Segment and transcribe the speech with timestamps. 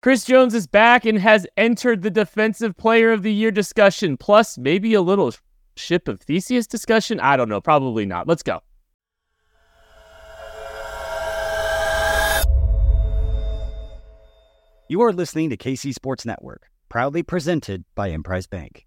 [0.00, 4.56] Chris Jones is back and has entered the Defensive Player of the Year discussion, plus
[4.56, 5.34] maybe a little
[5.74, 7.18] Ship of Theseus discussion.
[7.18, 7.60] I don't know.
[7.60, 8.28] Probably not.
[8.28, 8.60] Let's go.
[14.88, 18.86] You are listening to KC Sports Network, proudly presented by Emprise Bank.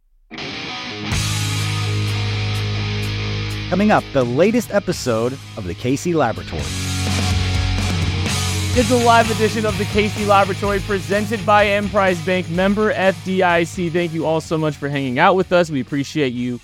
[3.69, 6.90] Coming up, the latest episode of the KC Laboratory.
[8.73, 13.91] It's a live edition of the KC Laboratory presented by Emprise Bank, member FDIC.
[13.91, 15.69] Thank you all so much for hanging out with us.
[15.69, 16.57] We appreciate you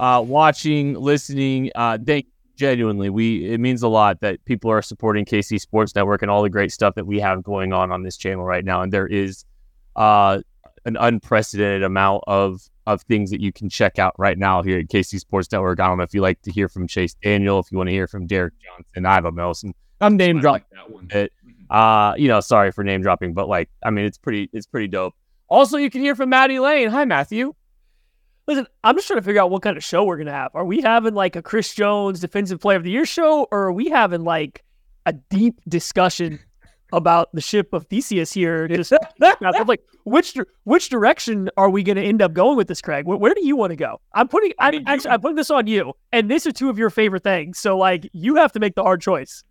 [0.00, 1.70] uh, watching, listening.
[1.76, 2.26] Uh, thank
[2.56, 3.08] genuinely.
[3.08, 6.50] We it means a lot that people are supporting KC Sports Network and all the
[6.50, 8.82] great stuff that we have going on on this channel right now.
[8.82, 9.44] And there is
[9.94, 10.40] uh,
[10.86, 14.88] an unprecedented amount of of things that you can check out right now here at
[14.88, 15.78] KC Sports Network.
[15.78, 17.94] I don't know if you like to hear from Chase Daniel, if you want to
[17.94, 19.06] hear from Derrick Johnson.
[19.06, 19.52] I don't know.
[19.52, 21.08] Some I'm name dropping like that one.
[21.10, 21.32] It,
[21.70, 24.88] uh, you know, sorry for name dropping, but like, I mean, it's pretty, it's pretty
[24.88, 25.14] dope.
[25.48, 26.88] Also, you can hear from Maddie Lane.
[26.88, 27.54] Hi, Matthew.
[28.46, 30.50] Listen, I'm just trying to figure out what kind of show we're gonna have.
[30.54, 33.72] Are we having like a Chris Jones Defensive Player of the Year show, or are
[33.72, 34.62] we having like
[35.06, 36.38] a deep discussion
[36.92, 38.68] about the ship of Theseus here?
[38.68, 38.92] Just
[39.66, 43.06] like, which which direction are we to end up going with this, Craig?
[43.06, 44.00] Where, where do you want to go?
[44.12, 46.90] I'm putting, I'm actually, I'm putting this on you, and these are two of your
[46.90, 47.58] favorite things.
[47.58, 49.42] So like, you have to make the hard choice.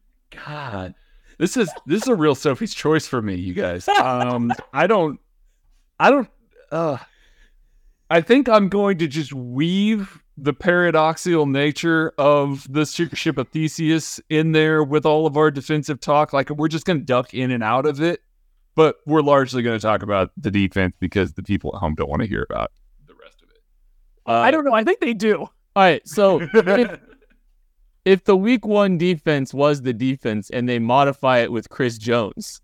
[0.45, 0.93] God,
[1.37, 3.87] this is this is a real Sophie's choice for me, you guys.
[3.87, 5.19] Um, I don't,
[5.99, 6.29] I don't.
[6.71, 6.97] Uh,
[8.09, 14.19] I think I'm going to just weave the paradoxical nature of the ship of Theseus
[14.29, 16.33] in there with all of our defensive talk.
[16.33, 18.21] Like we're just going to duck in and out of it,
[18.75, 22.09] but we're largely going to talk about the defense because the people at home don't
[22.09, 22.71] want to hear about
[23.07, 23.61] the rest of it.
[24.25, 24.73] Uh, I don't know.
[24.73, 25.37] I think they do.
[25.37, 26.99] All right, so if
[28.23, 32.61] the week one defense was the defense and they modify it with Chris Jones,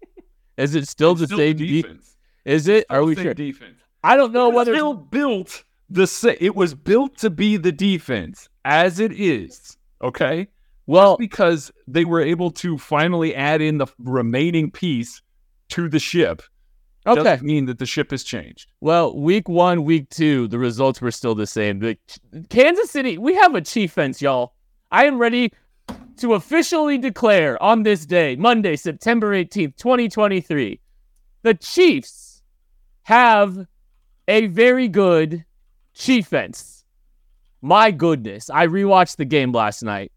[0.56, 2.16] is it still it's the still same defense?
[2.44, 2.86] De- is it?
[2.90, 3.34] Are we sure?
[3.34, 3.78] Defense.
[4.02, 8.48] I don't know whether still built the sa- it was built to be the defense
[8.64, 9.76] as it is.
[10.02, 10.48] Okay.
[10.86, 15.22] Well, Just because they were able to finally add in the remaining piece
[15.70, 16.42] to the ship
[17.06, 17.22] okay.
[17.22, 18.70] doesn't mean that the ship has changed.
[18.80, 21.78] Well, week one, week two, the results were still the same.
[21.78, 21.96] The
[22.50, 24.53] Kansas City, we have a chief fence, y'all.
[24.94, 25.50] I am ready
[26.18, 30.78] to officially declare on this day, Monday, September 18th, 2023,
[31.42, 32.44] the Chiefs
[33.02, 33.66] have
[34.28, 35.44] a very good
[35.94, 36.84] chief fence.
[37.60, 40.12] My goodness, I rewatched the game last night.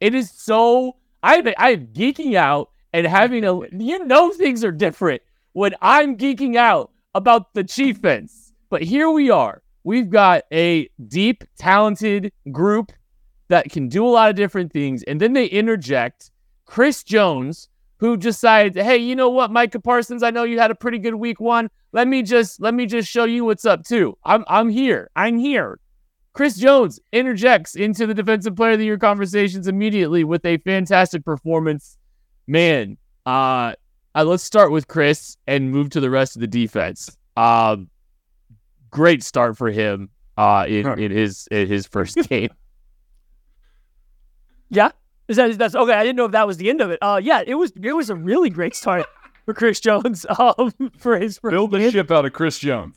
[0.00, 5.22] It is so I I'm geeking out and having a you know things are different
[5.52, 8.52] when I'm geeking out about the chief fence.
[8.70, 9.62] But here we are.
[9.84, 12.90] We've got a deep, talented group
[13.48, 15.02] that can do a lot of different things.
[15.04, 16.30] And then they interject
[16.64, 17.68] Chris Jones,
[17.98, 21.14] who decided, hey, you know what, Micah Parsons, I know you had a pretty good
[21.14, 21.70] week one.
[21.92, 24.18] Let me just let me just show you what's up too.
[24.24, 25.10] I'm I'm here.
[25.16, 25.78] I'm here.
[26.34, 31.24] Chris Jones interjects into the defensive player of the year conversations immediately with a fantastic
[31.24, 31.96] performance.
[32.46, 33.72] Man, uh,
[34.14, 37.16] uh let's start with Chris and move to the rest of the defense.
[37.34, 37.78] Uh,
[38.90, 42.50] great start for him uh in, in his in his first game.
[44.70, 44.90] Yeah,
[45.28, 45.92] is that that's okay?
[45.92, 46.98] I didn't know if that was the end of it.
[47.02, 47.72] Uh, yeah, it was.
[47.80, 49.06] It was a really great start
[49.44, 50.26] for Chris Jones.
[50.38, 52.96] Um, for his first build the ship out of Chris Jones.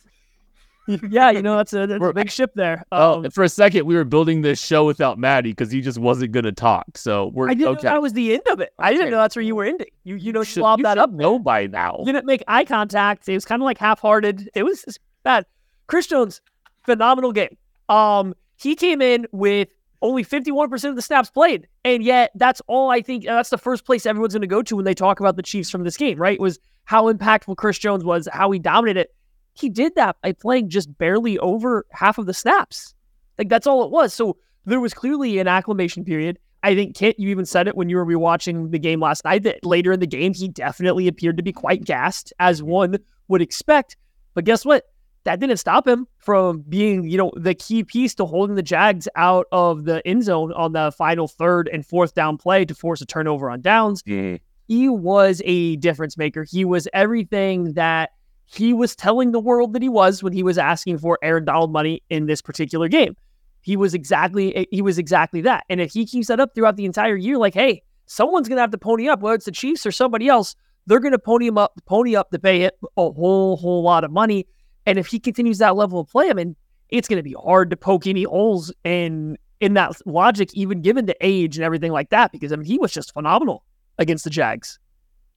[1.10, 2.84] yeah, you know that's a, that's a big ship there.
[2.92, 6.00] Oh, um, for a second we were building this show without Maddie because he just
[6.00, 6.98] wasn't going to talk.
[6.98, 7.50] So we're.
[7.50, 7.88] I didn't okay.
[7.88, 8.74] know that was the end of it.
[8.80, 9.90] I didn't know that's where you were ending.
[10.04, 11.12] You you know should, slob that up.
[11.12, 11.98] Know by now.
[12.00, 13.30] You didn't make eye contact.
[13.30, 14.50] It was kind of like half-hearted.
[14.56, 15.46] It was bad.
[15.88, 16.42] Chris Jones,
[16.86, 17.56] phenomenal game.
[17.88, 19.70] Um, he came in with
[20.02, 21.68] only 51% of the snaps played.
[21.84, 23.26] And yet, that's all I think.
[23.26, 25.70] That's the first place everyone's going to go to when they talk about the Chiefs
[25.70, 26.40] from this game, right?
[26.40, 29.16] Was how impactful Chris Jones was, how he dominated it.
[29.54, 32.94] He did that by playing just barely over half of the snaps.
[33.38, 34.14] Like, that's all it was.
[34.14, 36.40] So, there was clearly an acclimation period.
[36.62, 39.44] I think, Kit, you even said it when you were rewatching the game last night
[39.44, 42.98] that later in the game, he definitely appeared to be quite gassed, as one
[43.30, 43.96] would expect.
[44.34, 44.89] But guess what?
[45.24, 49.08] That didn't stop him from being, you know, the key piece to holding the Jags
[49.16, 53.02] out of the end zone on the final third and fourth down play to force
[53.02, 54.02] a turnover on downs.
[54.04, 54.40] Mm.
[54.68, 56.44] He was a difference maker.
[56.44, 58.12] He was everything that
[58.46, 61.72] he was telling the world that he was when he was asking for Aaron Donald
[61.72, 63.16] money in this particular game.
[63.62, 65.66] He was exactly he was exactly that.
[65.70, 68.72] And if he keeps that up throughout the entire year, like, hey, someone's gonna have
[68.72, 70.56] to pony up, whether it's the Chiefs or somebody else,
[70.88, 74.12] they're gonna pony him up, pony up to pay it a whole whole lot of
[74.12, 74.48] money.
[74.90, 76.56] And if he continues that level of play, I mean,
[76.90, 81.06] it's going to be hard to poke any holes in in that logic, even given
[81.06, 82.32] the age and everything like that.
[82.32, 83.64] Because I mean, he was just phenomenal
[84.00, 84.80] against the Jags.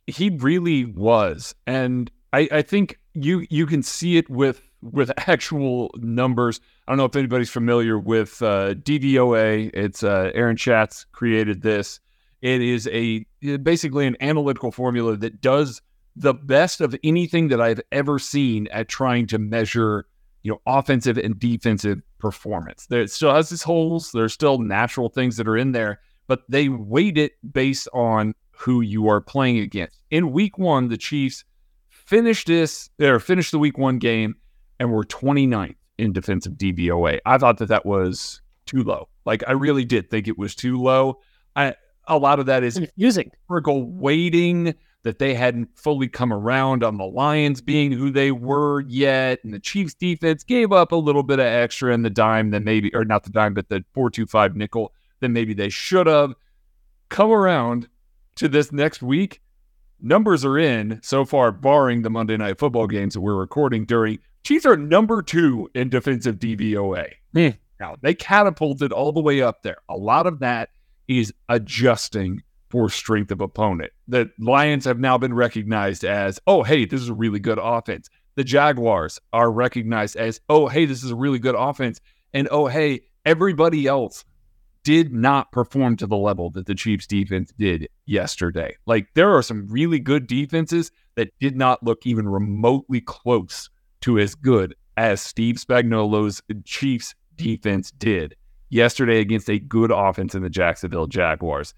[0.06, 5.90] he really was, and I, I think you you can see it with with actual
[5.98, 6.58] numbers.
[6.88, 9.70] I don't know if anybody's familiar with uh, DVOA.
[9.74, 12.00] It's uh, Aaron Schatz created this.
[12.40, 13.26] It is a
[13.58, 15.82] basically an analytical formula that does
[16.16, 20.06] the best of anything that I've ever seen at trying to measure,
[20.42, 22.86] you know, offensive and defensive performance.
[22.86, 24.12] There still has its holes.
[24.12, 28.80] There's still natural things that are in there, but they weight it based on who
[28.80, 29.98] you are playing against.
[30.10, 31.44] In week one, the Chiefs
[31.88, 34.36] finished this or finished the week one game
[34.78, 37.20] and were 29th in defensive DVOA.
[37.24, 39.08] I thought that that was too low.
[39.24, 41.20] Like I really did think it was too low.
[41.56, 41.74] I
[42.08, 43.30] a lot of that is confusing.
[43.40, 44.74] Historical weighting
[45.04, 49.52] that they hadn't fully come around on the Lions being who they were yet, and
[49.52, 52.94] the Chiefs defense gave up a little bit of extra in the dime than maybe,
[52.94, 56.34] or not the dime, but the four two five nickel than maybe they should have.
[57.08, 57.88] Come around
[58.36, 59.42] to this next week,
[60.00, 64.18] numbers are in so far, barring the Monday night football games that we're recording during.
[64.44, 67.12] Chiefs are number two in defensive DVOA.
[67.32, 67.48] Hmm.
[67.78, 69.78] Now they catapulted all the way up there.
[69.88, 70.70] A lot of that
[71.08, 73.92] is adjusting for strength of opponent.
[74.08, 78.08] The Lions have now been recognized as, oh, hey, this is a really good offense.
[78.34, 82.00] The Jaguars are recognized as, oh, hey, this is a really good offense.
[82.32, 84.24] And oh, hey, everybody else
[84.84, 88.74] did not perform to the level that the Chiefs defense did yesterday.
[88.86, 93.68] Like there are some really good defenses that did not look even remotely close
[94.00, 98.34] to as good as Steve Spagnuolo's Chiefs defense did
[98.70, 101.74] yesterday against a good offense in the Jacksonville Jaguars.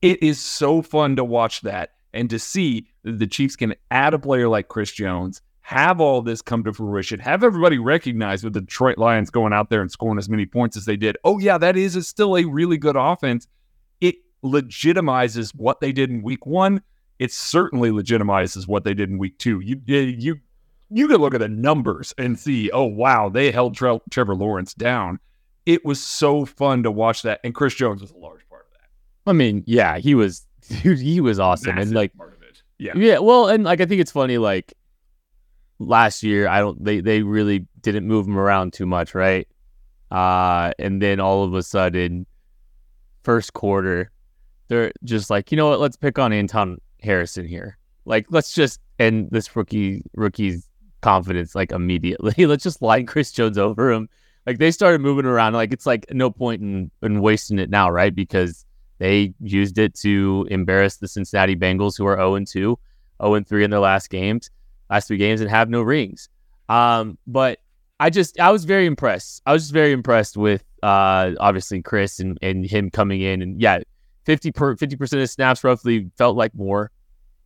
[0.00, 4.14] It is so fun to watch that and to see that the Chiefs can add
[4.14, 8.52] a player like Chris Jones, have all this come to fruition, have everybody recognize with
[8.52, 11.16] the Detroit Lions going out there and scoring as many points as they did.
[11.24, 13.46] Oh, yeah, that is a, still a really good offense.
[14.00, 16.80] It legitimizes what they did in week one.
[17.18, 19.60] It certainly legitimizes what they did in week two.
[19.60, 20.40] You, you,
[20.90, 24.74] you can look at the numbers and see, oh, wow, they held Tre- Trevor Lawrence
[24.74, 25.18] down
[25.68, 27.40] it was so fun to watch that.
[27.44, 28.40] And Chris Jones was a large.
[29.28, 30.46] I mean, yeah, he was
[30.82, 31.74] dude, he was awesome.
[31.74, 32.62] Massive and like part of it.
[32.78, 32.92] Yeah.
[32.96, 34.74] Yeah, well, and like I think it's funny, like
[35.78, 39.46] last year, I don't they they really didn't move him around too much, right?
[40.10, 42.26] Uh and then all of a sudden,
[43.22, 44.10] first quarter,
[44.68, 47.76] they're just like, you know what, let's pick on Anton Harrison here.
[48.04, 50.68] Like, let's just end this rookie rookie's
[51.00, 52.46] confidence like immediately.
[52.46, 54.08] let's just line Chris Jones over him.
[54.46, 55.52] Like they started moving around.
[55.52, 58.14] Like it's like no point in, in wasting it now, right?
[58.14, 58.64] Because
[58.98, 62.78] they used it to embarrass the Cincinnati Bengals, who are 0 2,
[63.22, 64.50] 0 3 in their last games,
[64.90, 66.28] last three games, and have no rings.
[66.68, 67.60] Um, but
[68.00, 69.42] I just, I was very impressed.
[69.46, 73.42] I was just very impressed with, uh, obviously Chris and, and him coming in.
[73.42, 73.80] And yeah,
[74.24, 76.90] 50 per 50% of snaps roughly felt like more.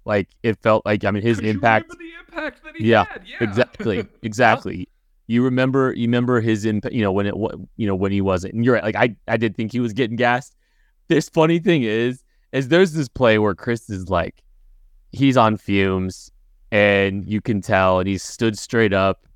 [0.04, 1.92] Like it felt like, I mean, his impact.
[2.28, 3.04] impact Yeah?
[3.24, 3.36] Yeah.
[3.40, 4.06] Exactly.
[4.22, 4.88] Exactly.
[5.28, 7.34] You remember, you remember his impact, you know, when it,
[7.76, 8.54] you know, when he wasn't.
[8.54, 8.82] And you're right.
[8.84, 10.56] Like I, I did think he was getting gassed.
[11.08, 12.22] This funny thing is,
[12.52, 14.42] is there's this play where Chris is like,
[15.12, 16.30] he's on fumes,
[16.70, 19.26] and you can tell, and he's stood straight up,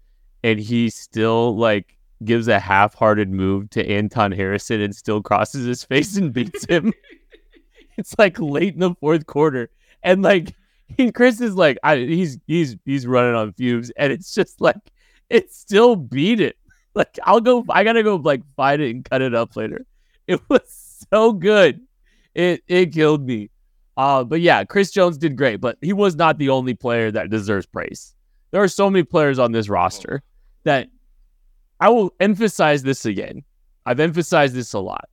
[0.42, 5.84] and he still like gives a half-hearted move to Anton Harrison and still crosses his
[5.84, 6.92] face and beats him.
[7.98, 9.70] it's like late in the fourth quarter,
[10.02, 10.54] and like
[10.96, 14.76] he, Chris is like, I, he's he's he's running on fumes, and it's just like
[15.30, 16.56] it still beat it.
[16.94, 19.84] Like I'll go, I gotta go like find it and cut it up later.
[20.26, 21.80] It was so good,
[22.34, 23.50] it it killed me.
[23.96, 27.30] Uh, but yeah, Chris Jones did great, but he was not the only player that
[27.30, 28.14] deserves praise.
[28.50, 30.22] There are so many players on this roster
[30.64, 30.88] that
[31.80, 33.42] I will emphasize this again.
[33.86, 35.08] I've emphasized this a lot.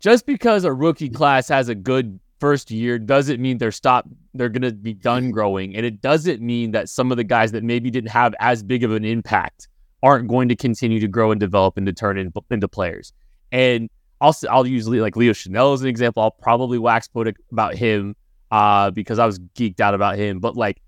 [0.00, 4.48] Just because a rookie class has a good first year doesn't mean they're stop they're
[4.48, 7.64] going to be done growing and it doesn't mean that some of the guys that
[7.64, 9.66] maybe didn't have as big of an impact
[10.02, 13.12] aren't going to continue to grow and develop and to turn in, into players.
[13.50, 16.22] And I'll I'll use like Leo Chenal as an example.
[16.22, 18.16] I'll probably wax poetic about him
[18.50, 20.80] uh because I was geeked out about him, but like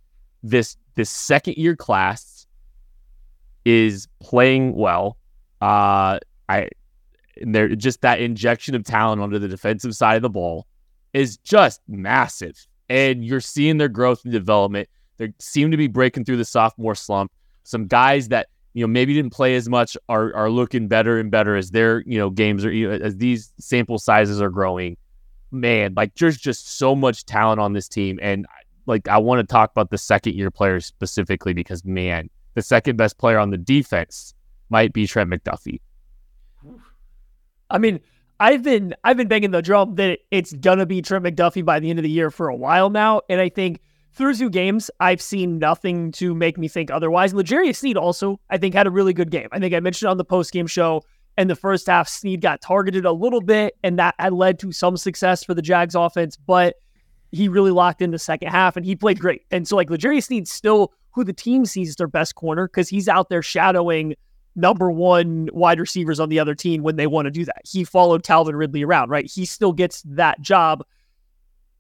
[0.42, 2.46] this this second year class
[3.64, 5.16] is playing well.
[5.60, 6.18] Uh
[6.49, 6.70] I
[7.40, 10.66] and they're just that injection of talent onto the defensive side of the ball
[11.12, 12.66] is just massive.
[12.88, 14.88] And you're seeing their growth and development.
[15.16, 17.32] They seem to be breaking through the sophomore slump.
[17.62, 21.31] Some guys that you know maybe didn't play as much are are looking better and
[21.31, 24.97] better as their you know games are as these sample sizes are growing.
[25.53, 28.47] Man, like there's just so much talent on this team, and
[28.87, 32.97] like I want to talk about the second year players specifically because man, the second
[32.97, 34.35] best player on the defense
[34.69, 35.81] might be Trent McDuffie.
[37.69, 38.00] I mean,
[38.39, 41.91] I've been I've been banging the drum that it's gonna be Trent McDuffie by the
[41.91, 43.81] end of the year for a while now, and I think
[44.12, 47.33] through two games, I've seen nothing to make me think otherwise.
[47.33, 49.49] L'Jarius Sneed also, I think, had a really good game.
[49.52, 51.02] I think I mentioned on the post game show
[51.38, 54.73] in the first half, Sneed got targeted a little bit, and that had led to
[54.73, 56.75] some success for the Jags offense, but
[57.33, 59.43] he really locked in the second half and he played great.
[59.50, 62.88] And so, like, L'Jarius Sneed's still who the team sees as their best corner because
[62.88, 64.14] he's out there shadowing
[64.57, 67.62] number one wide receivers on the other team when they want to do that.
[67.64, 69.31] He followed Calvin Ridley around, right?
[69.31, 70.85] He still gets that job.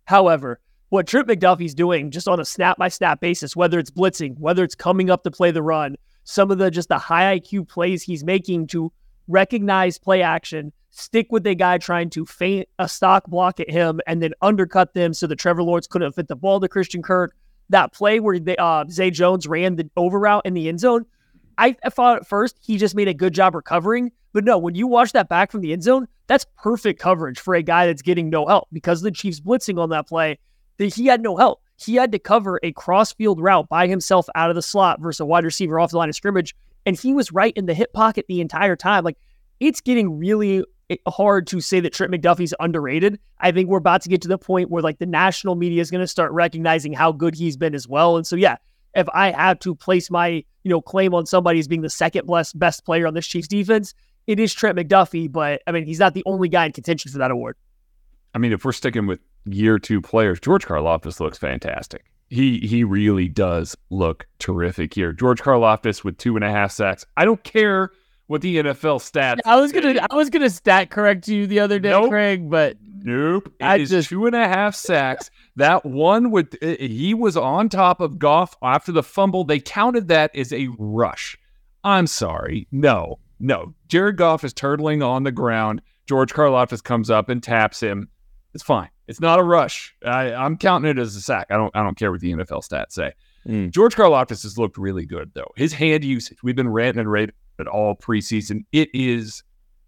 [0.04, 0.60] However,
[0.90, 4.62] what Trent McDuffie's doing just on a snap by snap basis, whether it's blitzing, whether
[4.62, 8.02] it's coming up to play the run, some of the just the high IQ plays
[8.02, 8.92] he's making to
[9.28, 14.00] recognize play action, stick with a guy trying to feint a stock block at him,
[14.06, 17.34] and then undercut them so that Trevor Lawrence couldn't fit the ball to Christian Kirk.
[17.68, 21.06] That play where they, uh, Zay Jones ran the over route in the end zone,
[21.60, 24.12] I thought at first he just made a good job recovering.
[24.32, 27.54] But no, when you watch that back from the end zone, that's perfect coverage for
[27.54, 30.38] a guy that's getting no help because the Chiefs blitzing on that play
[30.80, 31.62] that he had no help.
[31.76, 35.26] He had to cover a crossfield route by himself out of the slot versus a
[35.26, 36.56] wide receiver off the line of scrimmage.
[36.86, 39.04] And he was right in the hip pocket the entire time.
[39.04, 39.18] Like
[39.60, 43.20] it's getting really eh, hard to say that Trent McDuffie's underrated.
[43.40, 45.90] I think we're about to get to the point where like the national media is
[45.90, 48.16] going to start recognizing how good he's been as well.
[48.16, 48.56] And so, yeah,
[48.94, 52.26] if I had to place my, you know, claim on somebody as being the second
[52.26, 53.92] best best player on this Chiefs defense,
[54.26, 55.30] it is Trent McDuffie.
[55.30, 57.56] But I mean, he's not the only guy in contention for that award.
[58.34, 62.04] I mean, if we're sticking with year two players, George Karlaftis looks fantastic.
[62.28, 65.12] He he really does look terrific here.
[65.12, 67.04] George Karlaftis with two and a half sacks.
[67.16, 67.90] I don't care
[68.28, 69.38] what the NFL stats.
[69.44, 72.10] I was gonna I was gonna stat correct you the other day, nope.
[72.10, 73.52] Craig, but nope.
[73.58, 75.32] It I is just two and a half sacks.
[75.56, 79.42] that one with he was on top of Goff after the fumble.
[79.42, 81.36] They counted that as a rush.
[81.82, 83.74] I'm sorry, no, no.
[83.88, 85.82] Jared Goff is turtling on the ground.
[86.06, 88.08] George Karlaftis comes up and taps him.
[88.54, 88.90] It's fine.
[89.10, 89.92] It's not a rush.
[90.06, 91.48] I, am counting it as a sack.
[91.50, 91.74] I don't.
[91.74, 93.12] I don't care what the NFL stats say.
[93.44, 93.72] Mm.
[93.72, 95.50] George Karlaftis has looked really good though.
[95.56, 96.38] His hand usage.
[96.44, 98.64] We've been ranting and raving at all preseason.
[98.70, 99.42] It is.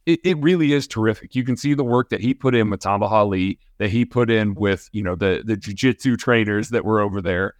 [0.06, 1.36] It, it really is terrific.
[1.36, 4.28] You can see the work that he put in with Tamba Hali, that he put
[4.28, 7.54] in with you know the the jiu-jitsu trainers that were over there.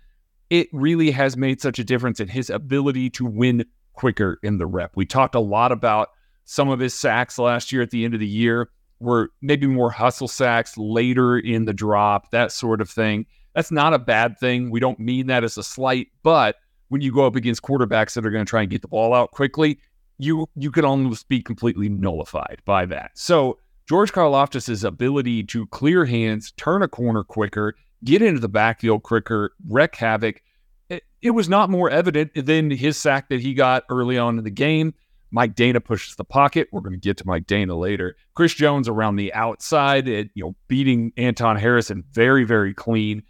[0.51, 4.67] It really has made such a difference in his ability to win quicker in the
[4.67, 4.97] rep.
[4.97, 6.09] We talked a lot about
[6.45, 8.69] some of his sacks last year at the end of the year
[9.03, 13.27] were maybe more hustle sacks later in the drop, that sort of thing.
[13.55, 14.71] That's not a bad thing.
[14.71, 16.57] We don't mean that as a slight, but
[16.89, 19.13] when you go up against quarterbacks that are going to try and get the ball
[19.13, 19.79] out quickly,
[20.19, 23.11] you you could almost be completely nullified by that.
[23.15, 29.03] So George Karlaftis' ability to clear hands, turn a corner quicker, get into the backfield
[29.03, 30.43] quicker, wreak havoc,
[30.89, 34.45] it, it was not more evident than his sack that he got early on in
[34.45, 34.95] the game.
[35.33, 36.69] Mike Danna pushes the pocket.
[36.71, 38.17] We're going to get to Mike Danna later.
[38.35, 43.23] Chris Jones around the outside, it, you know, beating Anton Harrison very, very clean.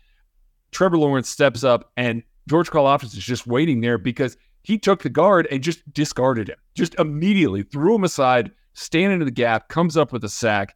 [0.73, 5.09] Trevor Lawrence steps up, and George Karlaftis is just waiting there because he took the
[5.09, 9.97] guard and just discarded him, just immediately threw him aside, standing in the gap, comes
[9.97, 10.75] up with a sack.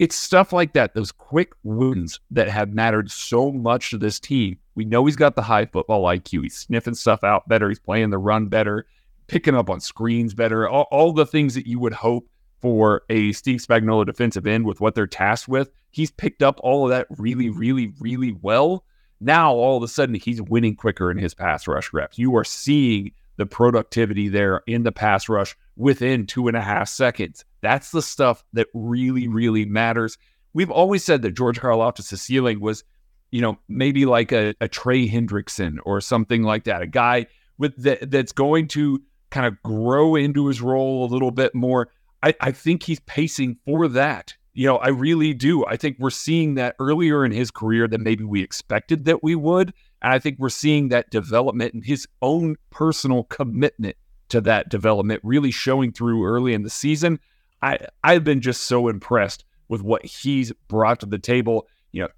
[0.00, 4.58] It's stuff like that, those quick wins that have mattered so much to this team.
[4.74, 6.42] We know he's got the high football IQ.
[6.42, 7.68] He's sniffing stuff out better.
[7.68, 8.86] He's playing the run better
[9.28, 12.28] picking up on screens better, all, all the things that you would hope
[12.60, 15.70] for a Steve Spagnuolo defensive end with what they're tasked with.
[15.90, 18.84] He's picked up all of that really, really, really well.
[19.20, 22.18] Now, all of a sudden, he's winning quicker in his pass rush reps.
[22.18, 26.88] You are seeing the productivity there in the pass rush within two and a half
[26.88, 27.44] seconds.
[27.60, 30.18] That's the stuff that really, really matters.
[30.52, 32.82] We've always said that George Karlaftis' ceiling was,
[33.30, 37.26] you know, maybe like a, a Trey Hendrickson or something like that, a guy
[37.58, 41.88] with that, that's going to kind of grow into his role a little bit more.
[42.22, 44.34] I, I think he's pacing for that.
[44.54, 45.64] You know, I really do.
[45.66, 49.36] I think we're seeing that earlier in his career than maybe we expected that we
[49.36, 49.72] would.
[50.02, 53.96] And I think we're seeing that development and his own personal commitment
[54.30, 57.18] to that development really showing through early in the season.
[57.62, 61.66] I I've been just so impressed with what he's brought to the table.
[61.92, 62.08] You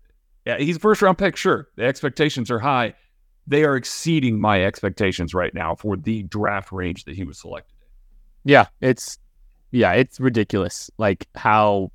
[0.46, 1.68] know, he's first round pick, sure.
[1.76, 2.94] The expectations are high,
[3.50, 7.74] they are exceeding my expectations right now for the draft range that he was selected.
[8.44, 9.18] Yeah, it's
[9.72, 10.88] yeah, it's ridiculous.
[10.98, 11.90] Like how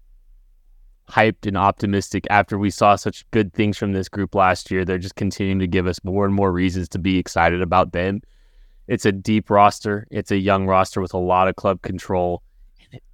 [1.10, 4.84] hyped and optimistic after we saw such good things from this group last year.
[4.84, 8.22] They're just continuing to give us more and more reasons to be excited about them.
[8.88, 10.08] It's a deep roster.
[10.12, 12.44] It's a young roster with a lot of club control.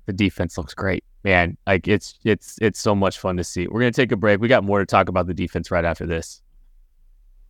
[0.08, 1.58] The defense looks great, man.
[1.68, 3.68] Like it's it's it's so much fun to see.
[3.68, 4.42] We're gonna take a break.
[4.42, 6.42] We got more to talk about the defense right after this.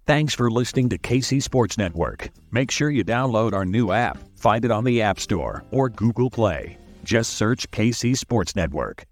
[0.07, 2.31] Thanks for listening to KC Sports Network.
[2.49, 4.17] Make sure you download our new app.
[4.35, 6.79] Find it on the App Store or Google Play.
[7.03, 9.05] Just search KC Sports Network.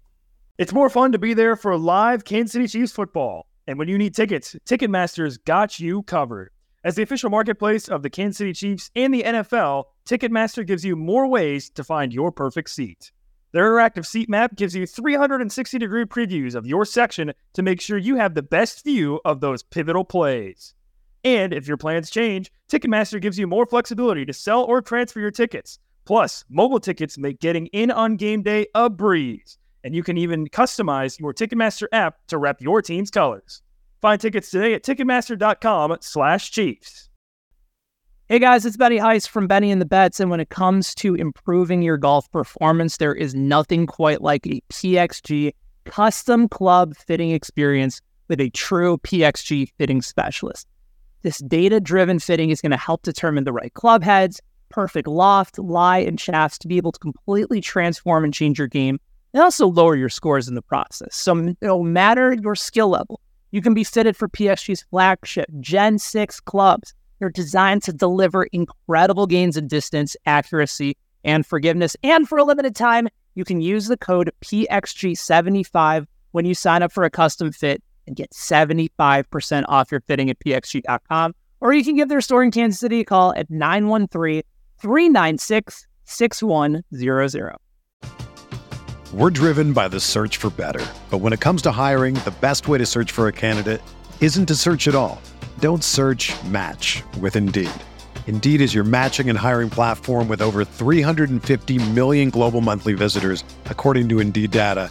[0.58, 3.46] It's more fun to be there for live Kansas City Chiefs football.
[3.68, 6.50] And when you need tickets, Ticketmaster's got you covered.
[6.82, 10.96] As the official marketplace of the Kansas City Chiefs and the NFL, Ticketmaster gives you
[10.96, 13.12] more ways to find your perfect seat.
[13.52, 17.96] Their interactive seat map gives you 360 degree previews of your section to make sure
[17.96, 20.74] you have the best view of those pivotal plays.
[21.24, 25.30] And if your plans change, Ticketmaster gives you more flexibility to sell or transfer your
[25.30, 25.78] tickets.
[26.04, 30.46] Plus, mobile tickets make getting in on game day a breeze and you can even
[30.48, 33.62] customize your Ticketmaster app to rep your team's colors.
[34.00, 37.08] Find tickets today at ticketmaster.com slash Chiefs.
[38.28, 40.20] Hey guys, it's Benny Heiss from Benny and the Bets.
[40.20, 44.62] And when it comes to improving your golf performance, there is nothing quite like a
[44.70, 45.52] PXG
[45.84, 50.68] custom club fitting experience with a true PXG fitting specialist.
[51.22, 55.58] This data driven fitting is going to help determine the right club heads, perfect loft,
[55.58, 58.98] lie, and shafts to be able to completely transform and change your game
[59.34, 61.14] and also lower your scores in the process.
[61.14, 66.40] So no matter your skill level, you can be fitted for PXG's flagship Gen 6
[66.40, 66.94] clubs.
[67.18, 71.96] They're designed to deliver incredible gains in distance, accuracy, and forgiveness.
[72.02, 76.92] And for a limited time, you can use the code PXG75 when you sign up
[76.92, 81.34] for a custom fit and get 75% off your fitting at pxg.com.
[81.60, 84.42] Or you can give their store in Kansas City a call at 913
[84.78, 87.56] 396 6100.
[89.12, 90.84] We're driven by the search for better.
[91.10, 93.82] But when it comes to hiring, the best way to search for a candidate
[94.20, 95.20] isn't to search at all.
[95.58, 97.70] Don't search match with Indeed.
[98.28, 104.08] Indeed is your matching and hiring platform with over 350 million global monthly visitors, according
[104.10, 104.90] to Indeed data,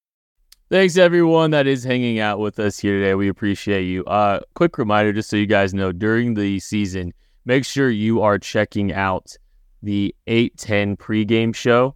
[0.71, 3.13] Thanks everyone that is hanging out with us here today.
[3.13, 4.05] We appreciate you.
[4.05, 8.39] Uh, quick reminder, just so you guys know, during the season, make sure you are
[8.39, 9.35] checking out
[9.83, 11.93] the 810 pregame show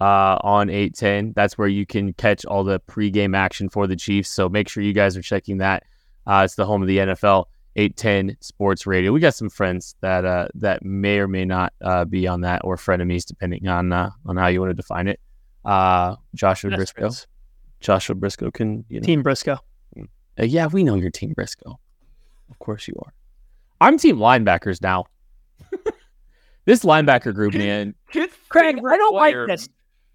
[0.00, 1.32] uh, on 810.
[1.34, 4.28] That's where you can catch all the pregame action for the Chiefs.
[4.28, 5.82] So make sure you guys are checking that.
[6.24, 7.46] Uh, it's the home of the NFL.
[7.74, 9.10] 810 Sports Radio.
[9.10, 12.60] We got some friends that uh, that may or may not uh, be on that,
[12.62, 15.18] or frenemies, depending on uh, on how you want to define it.
[15.64, 17.26] Uh, Joshua Best friends.
[17.84, 19.04] Joshua Briscoe can you know.
[19.04, 19.58] Team Briscoe.
[19.96, 21.78] Uh, yeah, we know you're Team Briscoe.
[22.50, 23.12] Of course you are.
[23.80, 25.04] I'm Team Linebackers now.
[26.64, 27.94] this linebacker group, man.
[28.48, 29.68] Craig, I don't like this.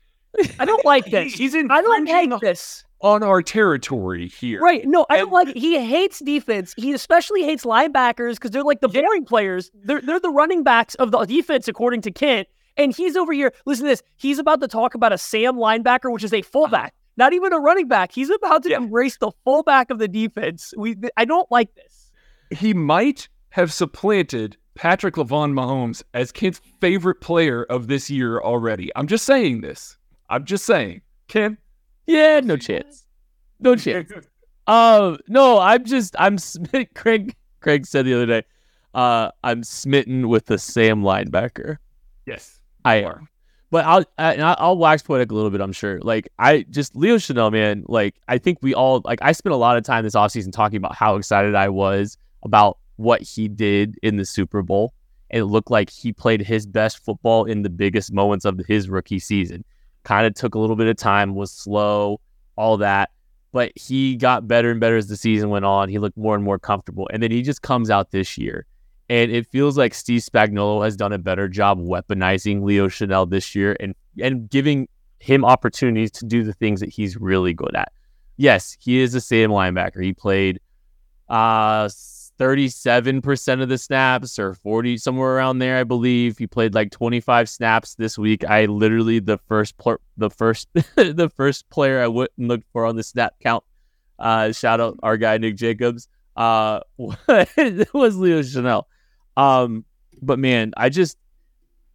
[0.60, 1.34] I don't like this.
[1.34, 1.70] He's in.
[1.72, 2.84] I don't like this.
[3.02, 4.60] on our territory here.
[4.62, 4.86] Right.
[4.86, 5.58] No, I don't And- like it.
[5.58, 6.74] He hates defense.
[6.76, 9.70] He especially hates linebackers because they're like the boring players.
[9.84, 12.48] They're they're the running backs of the defense, according to Kent.
[12.78, 13.54] And he's over here.
[13.66, 14.02] Listen to this.
[14.16, 17.60] He's about to talk about a Sam linebacker, which is a fullback, not even a
[17.60, 18.12] running back.
[18.12, 20.74] He's about to embrace the fullback of the defense.
[20.76, 22.12] We I don't like this.
[22.58, 28.90] He might have supplanted Patrick Lavon Mahomes as Kent's favorite player of this year already.
[28.96, 29.98] I'm just saying this.
[30.30, 31.02] I'm just saying.
[31.28, 31.58] Ken,
[32.08, 33.06] Yeah, no chance.
[33.60, 34.12] No chance.
[34.68, 36.88] Uh, no, I'm just I'm smitten.
[36.94, 38.44] Craig Craig said the other day,
[38.94, 41.78] uh, I'm smitten with the Sam linebacker.
[42.28, 42.60] yes.
[42.86, 43.28] I am.
[43.72, 45.62] But I'll I, and I'll I'll wax poetic a little bit.
[45.62, 46.00] I'm sure.
[46.00, 47.84] Like I just Leo Chenal, man.
[47.88, 49.20] Like I think we all like.
[49.22, 52.78] I spent a lot of time this offseason talking about how excited I was about
[52.96, 54.94] what he did in the Super Bowl.
[55.30, 59.20] It looked like he played his best football in the biggest moments of his rookie
[59.20, 59.64] season.
[60.04, 62.20] Kind of took a little bit of time, was slow,
[62.56, 63.12] all that.
[63.52, 65.90] But he got better and better as the season went on.
[65.90, 67.08] He looked more and more comfortable.
[67.12, 68.66] And then he just comes out this year
[69.10, 73.56] And it feels like Steve Spagnuolo has done a better job weaponizing Leo Chenal this
[73.56, 74.88] year and and giving
[75.20, 77.92] him opportunities to do the things that he's really good at.
[78.38, 80.04] Yes, he is a Sam linebacker.
[80.04, 80.60] He played
[81.28, 81.90] uh
[82.40, 86.38] 37% of the snaps or 40 somewhere around there I believe.
[86.38, 88.46] He played like 25 snaps this week.
[88.46, 92.96] I literally the first pl- the first the first player I wouldn't look for on
[92.96, 93.64] the snap count.
[94.20, 96.08] Uh shout out our guy Nick Jacobs.
[96.36, 98.84] Uh was Leo Chenal.
[99.40, 99.86] Um
[100.22, 101.18] but man, I just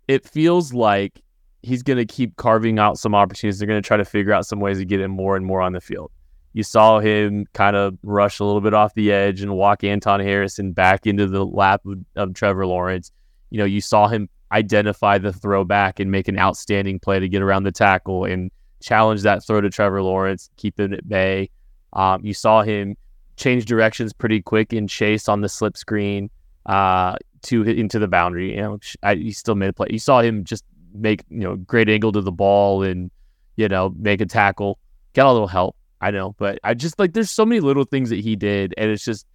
[0.08, 1.22] it feels like
[1.62, 3.58] he's going to keep carving out some opportunities.
[3.58, 5.60] They're going to try to figure out some ways to get him more and more
[5.60, 6.10] on the field.
[6.52, 10.20] You saw him kind of rush a little bit off the edge and walk Anton
[10.20, 13.10] Harrison back into the lap of, of Trevor Lawrence.
[13.50, 17.42] You know, you saw him identify the throwback and make an outstanding play to get
[17.42, 21.50] around the tackle and challenge that throw to Trevor Lawrence, keep him at bay.
[21.92, 22.96] Um, you saw him
[23.36, 26.30] change directions pretty quick and chase on the slip screen
[26.66, 28.54] uh, to into the boundary.
[28.54, 29.88] You know, I, he still made a play.
[29.90, 33.10] You saw him just make you know great angle to the ball and
[33.56, 34.78] you know make a tackle,
[35.12, 35.76] get a little help.
[36.00, 38.90] I know, but I just like there's so many little things that he did, and
[38.90, 39.26] it's just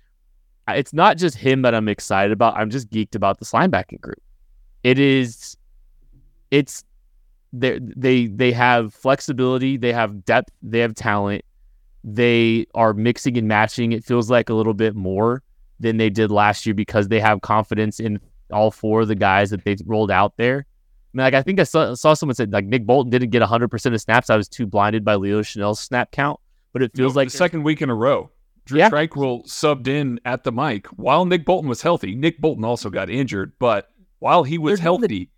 [0.67, 2.55] it's not just him that I'm excited about.
[2.55, 4.21] I'm just geeked about this linebacking group.
[4.83, 5.57] It is,
[6.51, 6.83] it's
[7.51, 11.43] they they they have flexibility, they have depth, they have talent.
[12.03, 13.91] They are mixing and matching.
[13.91, 15.43] It feels like a little bit more
[15.79, 18.19] than they did last year because they have confidence in
[18.51, 20.65] all four of the guys that they rolled out there.
[20.67, 23.41] I mean, like I think I saw, saw someone said like Nick Bolton didn't get
[23.41, 24.29] 100% of snaps.
[24.29, 26.39] I was too blinded by Leo Chenal's snap count,
[26.73, 28.29] but it feels No, like the second week in a row.
[28.65, 28.89] Drew Yeah.
[28.89, 32.13] Tranquill subbed in at the mic while Nick Bolton was healthy.
[32.13, 33.89] Nick Bolton also got injured, but
[34.19, 35.29] while he was They're doing the- healthy,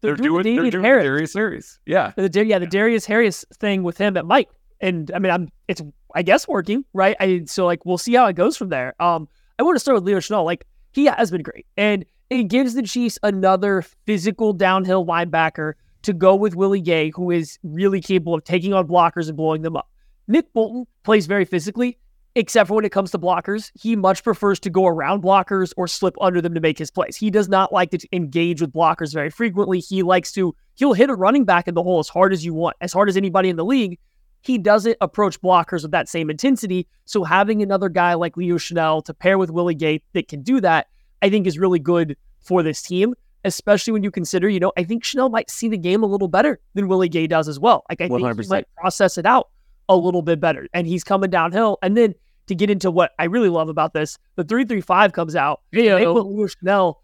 [0.00, 1.04] They're, doing, the they're Damian doing Harris.
[1.04, 1.78] Darius Harris.
[1.84, 2.12] Yeah.
[2.16, 4.48] The, Dar- yeah, the Darius Harris thing with him at Mike,
[4.80, 5.82] and I mean, I'm it's
[6.14, 7.14] I guess working right.
[7.20, 8.94] I so like we'll see how it goes from there.
[8.98, 9.28] Um,
[9.60, 10.46] I want to start with Leo Chenal.
[10.46, 16.14] Like he has been great, and it gives the Chiefs another physical downhill linebacker to
[16.14, 19.76] go with Willie Gay, who is really capable of taking on blockers and blowing them
[19.76, 19.90] up.
[20.28, 21.98] Nick Bolton plays very physically,
[22.36, 23.70] except for when it comes to blockers.
[23.78, 27.18] He much prefers to go around blockers or slip under them to make his plays.
[27.18, 29.80] He does not like to engage with blockers very frequently.
[29.80, 32.54] He likes to, he'll hit a running back in the hole as hard as you
[32.54, 33.98] want, as hard as anybody in the league.
[34.42, 36.88] He doesn't approach blockers with that same intensity.
[37.04, 40.60] So having another guy like Leo Chenal to pair with Willie Gay that can do
[40.60, 40.88] that,
[41.22, 44.84] I think is really good for this team, especially when you consider, you know, I
[44.84, 47.84] think Chenal might see the game a little better than Willie Gay does as well.
[47.90, 49.50] Like I think he might process it out
[49.88, 50.68] a little bit better.
[50.72, 51.78] And he's coming downhill.
[51.82, 52.14] And then
[52.46, 55.60] to get into what I really love about this, the 335 comes out.
[55.72, 56.14] They Heyo.
[56.14, 56.94] put Leo Chenal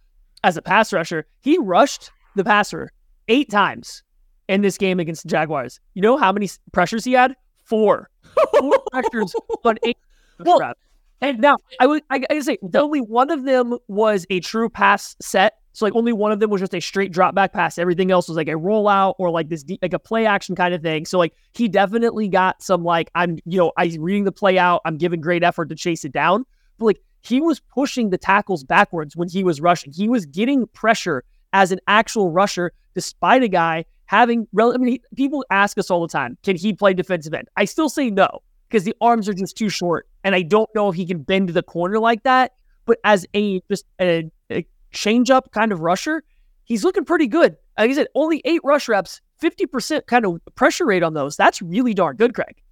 [0.42, 1.26] as a pass rusher.
[1.40, 2.92] He rushed the passer
[3.28, 4.02] eight times
[4.48, 5.80] in this game against the Jaguars.
[5.94, 7.34] You know how many pressures he had?
[7.64, 8.10] Four.
[8.58, 9.98] Four pressures on eight
[10.38, 10.74] Well-.
[11.22, 15.16] And now I would I gotta say only one of them was a true pass
[15.20, 15.54] set.
[15.72, 17.78] So like only one of them was just a straight drop back pass.
[17.78, 20.74] Everything else was like a rollout or like this de- like a play action kind
[20.74, 21.06] of thing.
[21.06, 24.82] So like he definitely got some like I'm you know I'm reading the play out.
[24.84, 26.44] I'm giving great effort to chase it down.
[26.78, 29.92] But like he was pushing the tackles backwards when he was rushing.
[29.92, 34.46] He was getting pressure as an actual rusher, despite a guy having.
[34.52, 37.48] Rel- I mean, he, people ask us all the time, can he play defensive end?
[37.56, 40.88] I still say no because the arms are just too short, and I don't know
[40.88, 42.52] if he can bend the corner like that.
[42.84, 46.22] But as a just a, a change up kind of rusher,
[46.64, 47.56] he's looking pretty good.
[47.78, 51.36] Like I said, only eight rush reps, fifty percent kind of pressure rate on those.
[51.36, 52.62] That's really darn good, Craig.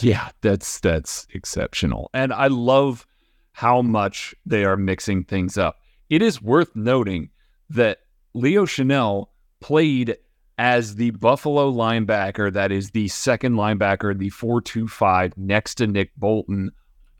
[0.00, 2.10] Yeah, that's that's exceptional.
[2.12, 3.06] And I love
[3.52, 5.78] how much they are mixing things up.
[6.10, 7.30] It is worth noting
[7.70, 8.00] that
[8.34, 10.16] Leo Chanel played
[10.58, 16.70] as the Buffalo linebacker that is the second linebacker, the 425 next to Nick Bolton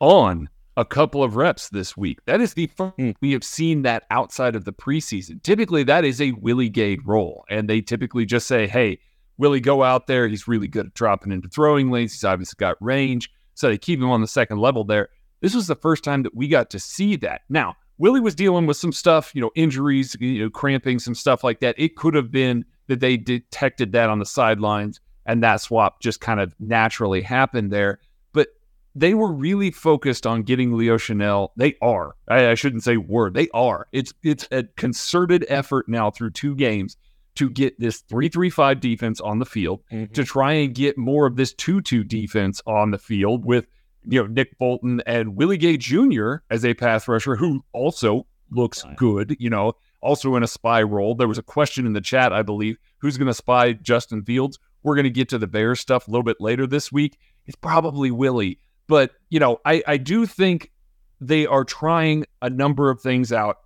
[0.00, 2.18] on a couple of reps this week.
[2.26, 3.10] That is the first Hmm.
[3.20, 5.42] we have seen that outside of the preseason.
[5.42, 8.98] Typically that is a Willie Gay role and they typically just say, "Hey,
[9.38, 10.28] Willie, go out there.
[10.28, 12.12] He's really good at dropping into throwing lanes.
[12.12, 13.30] He's obviously got range.
[13.54, 15.08] So they keep him on the second level there.
[15.40, 17.42] This was the first time that we got to see that.
[17.50, 21.42] Now, Willie was dealing with some stuff, you know, injuries, you know, cramping, some stuff
[21.44, 21.74] like that.
[21.78, 26.20] It could have been that they detected that on the sidelines and that swap just
[26.20, 27.98] kind of naturally happened there.
[28.32, 28.48] But
[28.94, 31.50] they were really focused on getting Leo Chenal.
[31.56, 32.14] They are.
[32.28, 33.30] I, I shouldn't say were.
[33.30, 33.88] They are.
[33.92, 36.96] It's it's a concerted effort now through two games
[37.34, 40.10] to get this 3-3-5 defense on the field mm-hmm.
[40.14, 43.66] to try and get more of this 2-2 defense on the field with
[44.06, 46.36] you know Nick Bolton and Willie Gay Jr.
[46.50, 49.72] as a pass rusher who also looks good, you know,
[50.06, 51.14] also in a spy role.
[51.14, 54.58] There was a question in the chat, I believe, who's going to spy Justin Fields?
[54.82, 57.18] We're going to get to the Bears stuff a little bit later this week.
[57.46, 60.72] It's probably Willie, but you know, I I do think
[61.20, 63.58] they are trying a number of things out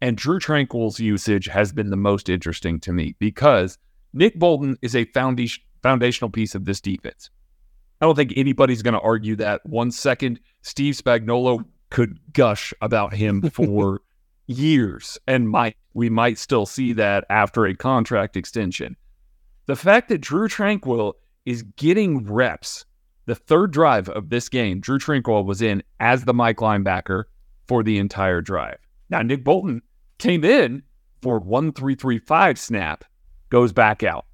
[0.00, 3.78] And Drew Tranquill's usage has been the most interesting to me because
[4.12, 7.30] Nick Bolton is a foundation, foundational piece of this defense.
[8.00, 10.38] I don't think anybody's going to argue that one second.
[10.62, 14.02] Steve Spagnuolo could gush about him for
[14.48, 18.96] years and might we might still see that after a contract extension.
[19.66, 22.84] The fact that Drew Tranquill is getting reps,
[23.26, 27.24] the third drive of this game, Drew Tranquill was in as the Mike linebacker
[27.66, 28.78] for the entire drive.
[29.10, 29.82] Now Nick Bolton
[30.18, 30.82] came in
[31.20, 33.04] for one three three five snap,
[33.50, 34.24] goes back out.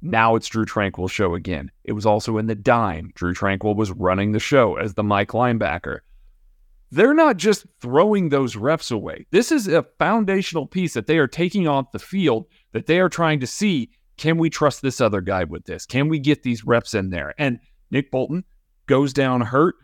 [0.00, 1.70] Now it's Drew Tranquill show again.
[1.84, 3.12] It was also in the dime.
[3.14, 6.00] Drew Tranquill was running the show as the Mike linebacker.
[6.92, 9.26] They're not just throwing those reps away.
[9.30, 13.08] This is a foundational piece that they are taking off the field that they are
[13.08, 15.86] trying to see can we trust this other guy with this?
[15.86, 17.34] Can we get these reps in there?
[17.38, 17.58] And
[17.90, 18.44] Nick Bolton
[18.86, 19.74] goes down hurt.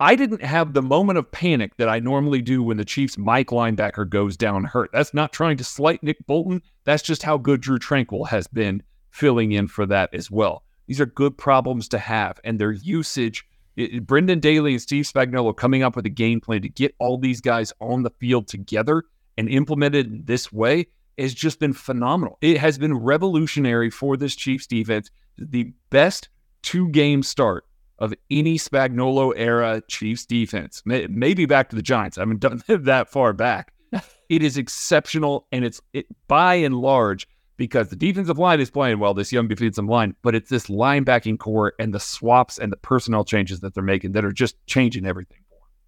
[0.00, 3.48] I didn't have the moment of panic that I normally do when the Chiefs' Mike
[3.48, 4.88] linebacker goes down hurt.
[4.90, 6.62] That's not trying to slight Nick Bolton.
[6.84, 10.64] That's just how good Drew Tranquill has been filling in for that as well.
[10.86, 13.46] These are good problems to have, and their usage.
[13.76, 17.18] It, Brendan Daly and Steve Spagnuolo coming up with a game plan to get all
[17.18, 19.04] these guys on the field together
[19.36, 20.86] and implemented this way
[21.18, 22.38] has just been phenomenal.
[22.40, 25.10] It has been revolutionary for this Chiefs defense.
[25.38, 26.28] The best
[26.62, 27.64] two game start
[27.98, 30.82] of any Spagnuolo era Chiefs defense.
[30.84, 32.18] Maybe back to the Giants.
[32.18, 33.72] I haven't done that far back.
[34.28, 38.98] it is exceptional, and it's it, by and large because the defensive line is playing
[38.98, 42.76] well, this young defensive line, but it's this linebacking core and the swaps and the
[42.76, 45.38] personnel changes that they're making that are just changing everything.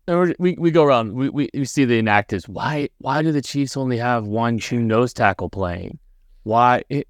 [0.08, 1.14] And we we go around.
[1.14, 2.48] We, we we see the inactives.
[2.48, 5.98] Why why do the Chiefs only have one true nose tackle playing?
[6.44, 7.08] Why it?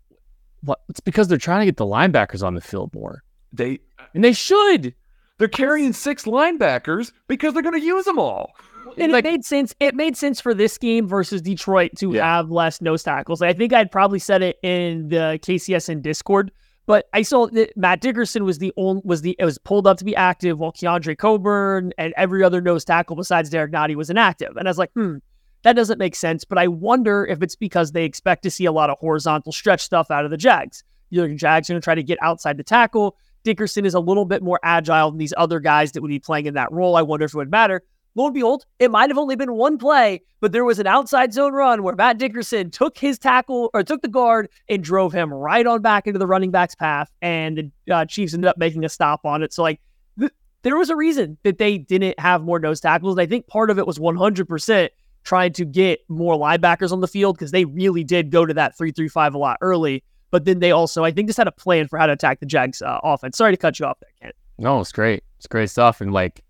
[0.62, 0.80] What?
[0.88, 3.22] It's because they're trying to get the linebackers on the field more.
[3.52, 3.80] They
[4.14, 4.94] and they should.
[5.38, 8.54] They're carrying six linebackers because they're going to use them all.
[8.98, 9.74] And like, it made sense.
[9.80, 12.24] It made sense for this game versus Detroit to yeah.
[12.24, 13.42] have less nose tackles.
[13.42, 16.50] I think I'd probably said it in the KCS KCSN Discord,
[16.86, 19.98] but I saw that Matt Dickerson was the only was the it was pulled up
[19.98, 24.10] to be active while Keondre Coburn and every other nose tackle besides Derrick Nnadi was
[24.10, 24.56] inactive.
[24.56, 25.16] And I was like, hmm,
[25.62, 26.44] that doesn't make sense.
[26.44, 29.80] But I wonder if it's because they expect to see a lot of horizontal stretch
[29.80, 30.84] stuff out of the Jags.
[31.10, 33.16] You know, Jags are going to try to get outside the tackle.
[33.44, 36.46] Dickerson is a little bit more agile than these other guys that would be playing
[36.46, 36.96] in that role.
[36.96, 37.82] I wonder if it would matter.
[38.16, 41.34] Lo and behold, it might have only been one play, but there was an outside
[41.34, 45.32] zone run where Matt Dickerson took his tackle or took the guard and drove him
[45.32, 48.86] right on back into the running back's path, and the uh, Chiefs ended up making
[48.86, 49.52] a stop on it.
[49.52, 49.80] So, like,
[50.18, 53.12] th- there was a reason that they didn't have more nose tackles.
[53.12, 54.88] And I think part of it was 100%
[55.22, 58.78] trying to get more linebackers on the field because they really did go to that
[58.78, 60.02] 3 3 5 a lot early.
[60.30, 62.46] But then they also, I think, just had a plan for how to attack the
[62.46, 63.36] Jags uh, offense.
[63.36, 64.34] Sorry to cut you off there, Kent.
[64.58, 65.22] No, it's great.
[65.36, 66.00] It's great stuff.
[66.00, 66.42] And like,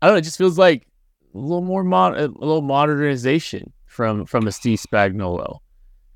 [0.00, 0.86] I don't know, it just feels like
[1.34, 5.58] a little more mod, a little modernization from from a Steve Spagnuolo.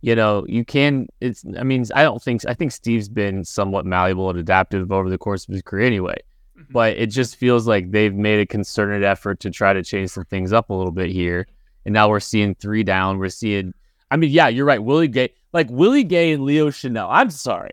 [0.01, 1.07] You know, you can.
[1.21, 1.45] It's.
[1.59, 2.45] I mean, I don't think.
[2.47, 6.17] I think Steve's been somewhat malleable and adaptive over the course of his career, anyway.
[6.59, 6.73] Mm-hmm.
[6.73, 10.27] But it just feels like they've made a concerted effort to try to change some
[10.27, 11.47] things up a little bit here.
[11.87, 13.19] And now we're seeing three down.
[13.19, 13.73] We're seeing.
[14.11, 14.83] I mean, yeah, you're right.
[14.83, 17.09] Willie Gay, like Willie Gay and Leo Chenal.
[17.11, 17.71] I'm sorry,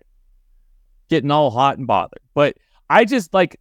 [1.10, 2.56] getting all hot and bothered, but
[2.90, 3.60] I just like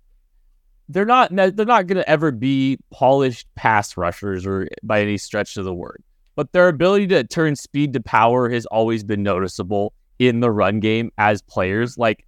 [0.90, 5.56] they're not they're not going to ever be polished pass rushers or by any stretch
[5.56, 6.02] of the word.
[6.34, 10.80] But their ability to turn speed to power has always been noticeable in the run
[10.80, 11.96] game as players.
[11.96, 12.26] Like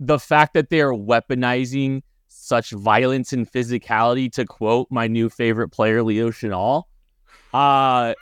[0.00, 5.68] the fact that they are weaponizing such violence and physicality, to quote my new favorite
[5.68, 6.84] player, Leo Chenal,
[7.52, 8.14] uh,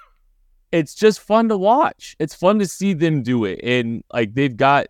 [0.70, 2.14] it's just fun to watch.
[2.18, 3.60] It's fun to see them do it.
[3.62, 4.88] And like they've got,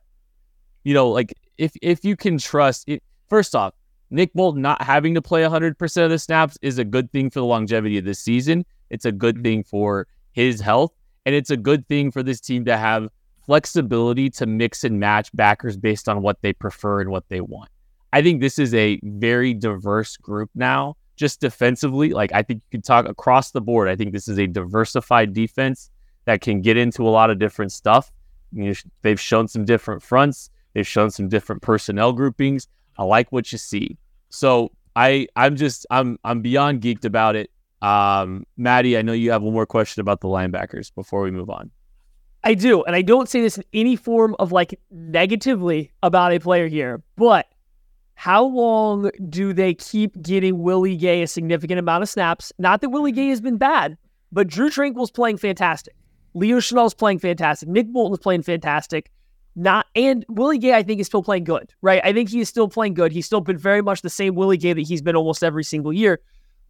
[0.83, 3.75] you know, like if if you can trust it, first off,
[4.13, 7.41] Nick Bolton not having to play 100% of the snaps is a good thing for
[7.41, 8.65] the longevity of this season.
[8.91, 9.43] It's a good mm-hmm.
[9.43, 10.93] thing for his health.
[11.25, 13.09] And it's a good thing for this team to have
[13.47, 17.71] flexibility to mix and match backers based on what they prefer and what they want.
[18.13, 22.11] I think this is a very diverse group now, just defensively.
[22.11, 23.89] Like, I think you can talk across the board.
[23.89, 25.91] I think this is a diversified defense
[26.27, 28.13] that can get into a lot of different stuff.
[28.53, 32.69] You know, they've shown some different fronts, they've shown some different personnel groupings.
[32.99, 33.97] I like what you see.
[34.33, 37.51] So I I'm just I'm I'm beyond geeked about it.
[37.83, 41.51] Um, Maddie, I know you have one more question about the linebackers before we move
[41.51, 41.71] on.
[42.45, 46.41] I do, and I don't say this in any form of like negatively about a
[46.41, 47.47] player here, but
[48.15, 52.53] how long do they keep getting Willie Gay a significant amount of snaps?
[52.59, 53.97] Not that Willie Gay has been bad,
[54.33, 55.95] but Drew Tranquill's playing fantastic.
[56.35, 57.69] Leo Chenal's playing fantastic.
[57.69, 59.11] Nick Bolton's playing fantastic
[59.55, 62.01] not and Willie Gay, I think, is still playing good, right?
[62.05, 63.13] I think he is still playing good.
[63.13, 65.93] He's still been very much the same Willie Gay that he's been almost every single
[65.93, 66.21] year.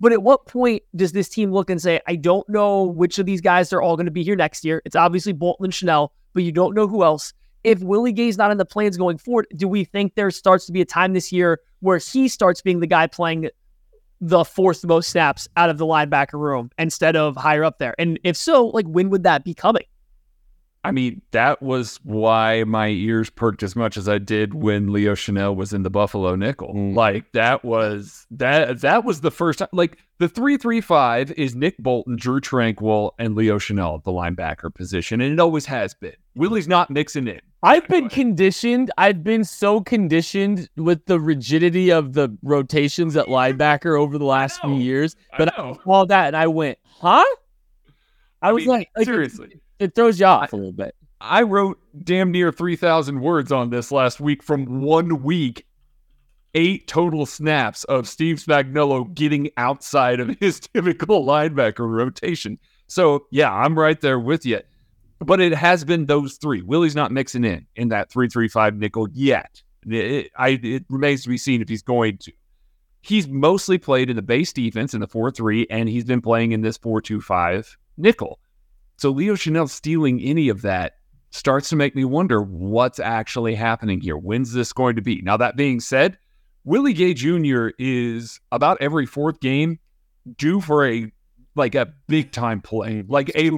[0.01, 3.27] But at what point does this team look and say, I don't know which of
[3.27, 4.83] these guys are all going to be here next year?
[4.85, 7.33] It's obviously Bolton and Chenal, but you don't know who else.
[7.63, 10.73] If Willie Gay's not in the plans going forward, do we think there starts to
[10.73, 13.49] be a time this year where he starts being the guy playing
[14.21, 17.95] the fourth most snaps out of the linebacker room instead of higher up there?
[17.97, 19.85] And if so, like when would that be coming?
[20.85, 25.15] I mean, that was why my ears perked as much as I did when Leo
[25.15, 26.75] Chenal was in the Buffalo nickel.
[26.75, 26.97] Mm.
[26.97, 29.69] Like that was that that was the first time.
[29.73, 34.11] Like the three three five is Nick Bolton, Drew Tranquill, and Leo Chenal at the
[34.11, 36.15] linebacker position, and it always has been.
[36.35, 37.45] Willie's not mixing it.
[37.63, 38.91] I've been conditioned.
[38.99, 44.61] I've been so conditioned with the rigidity of the rotations at linebacker over the last
[44.61, 45.79] few years I that I, know.
[45.85, 47.25] saw that and I went, huh?
[48.41, 49.61] I, was mean, like, like, seriously.
[49.83, 50.95] It, throws you off a little bit.
[51.21, 55.67] I wrote damn near 3,000 words on this last week from one week,
[56.55, 62.59] eight total snaps of Steve Spagnuolo getting outside of his typical linebacker rotation.
[62.89, 64.61] So, yeah, I'm right there with you.
[65.21, 66.63] But it has been those three.
[66.63, 69.63] Willie's not mixing in in that 335 nickel yet.
[69.87, 72.33] It, I, it remains to be seen if he's going to.
[73.03, 76.53] He's mostly played in the base defense in the 4 3, and he's been playing
[76.53, 78.41] in this 4 2 5 nickel.
[78.97, 80.95] So Leo Chenal stealing any of that
[81.31, 84.17] starts to make me wonder what's actually happening here.
[84.17, 85.23] When's this going to be?
[85.23, 86.19] Now, that being said,
[86.65, 87.69] Willie Gay Jr.
[87.79, 89.81] is about every fourth game
[90.37, 91.11] due for a
[91.55, 93.51] like a big time play, mm, like a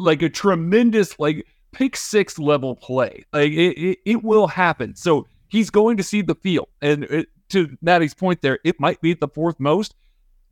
[0.00, 3.24] like a tremendous like pick six level play.
[3.32, 4.94] Like it, it, it will happen.
[4.94, 9.00] So he's going to see the field, and it, to Maddie's point, there it might
[9.00, 9.94] be the fourth most,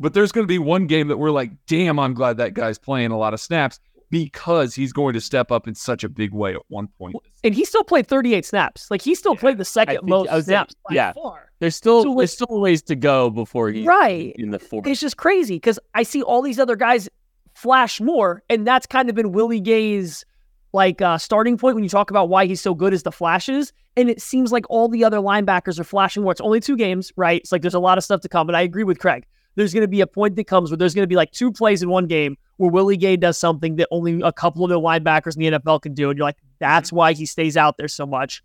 [0.01, 2.79] but there's going to be one game that we're like, damn, I'm glad that guy's
[2.79, 3.79] playing a lot of snaps
[4.13, 7.17] because he's going to step up in such a big way at one point.
[7.43, 8.91] And he still played 38 snaps.
[8.91, 11.13] Like he still played the second think- most snaps thinking- by yeah.
[11.15, 11.51] far.
[11.61, 14.35] There's still So what- there's still ways to go before he Right.
[14.37, 14.87] in the fourth.
[14.87, 17.09] It's just crazy because I see all these other guys
[17.55, 20.27] flash more, and that's kind of been Willie Gay's
[20.75, 23.73] like uh, starting point when you talk about why he's so good is the flashes.
[23.97, 26.33] And it seems like all the other linebackers are flashing more.
[26.33, 27.41] It's only two games, right?
[27.41, 28.47] It's like there's a lot of stuff to come.
[28.47, 29.25] But I agree with Craig.
[29.55, 31.53] There's going to be a point that comes where there's going to be like two
[31.53, 34.81] plays in one game where Willie Gay does something that only a couple of the
[34.81, 36.11] linebackers in the NFL can do.
[36.11, 38.43] And you're like, that's why he stays out there so much.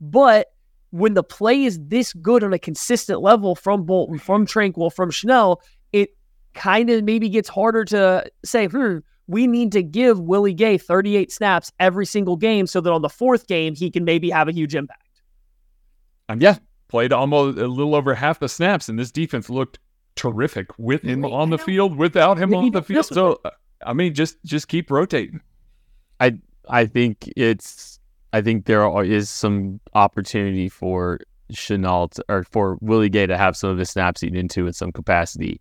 [0.00, 0.48] But
[0.90, 5.10] when the play is this good on a consistent level from Bolton, from Tranquill, from
[5.10, 5.56] Chenal,
[5.92, 6.10] it
[6.54, 11.32] kind of maybe gets harder to say, hmm, we need to give Willie Gay 38
[11.32, 14.52] snaps every single game so that on the fourth game, he can maybe have a
[14.52, 15.00] huge impact.
[16.28, 19.78] Um, yeah, played almost a little over half the snaps, and this defense looked
[20.16, 23.06] terrific with him Wait, on the field, without him on the field.
[23.12, 23.40] So,
[23.84, 25.40] I mean, just just keep rotating.
[26.20, 27.98] I I think it's
[28.32, 31.20] I think there are, is some opportunity for
[31.52, 34.72] Chenal to, or for Willie Gay to have some of his snaps eaten into in
[34.72, 35.60] some capacity.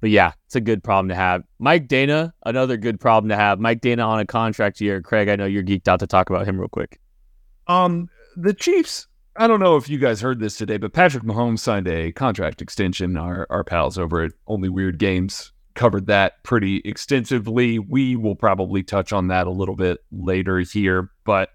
[0.00, 1.44] But yeah, it's a good problem to have.
[1.58, 3.60] Mike Danna, another good problem to have.
[3.60, 5.02] Mike Danna on a contract year.
[5.02, 6.98] Craig, I know you're geeked out to talk about him real quick.
[7.66, 9.06] Um, the Chiefs.
[9.40, 12.60] I don't know if you guys heard this today, but Patrick Mahomes signed a contract
[12.60, 13.16] extension.
[13.16, 17.78] Our our pals over at Only Weird Games covered that pretty extensively.
[17.78, 21.48] We will probably touch on that a little bit later here, but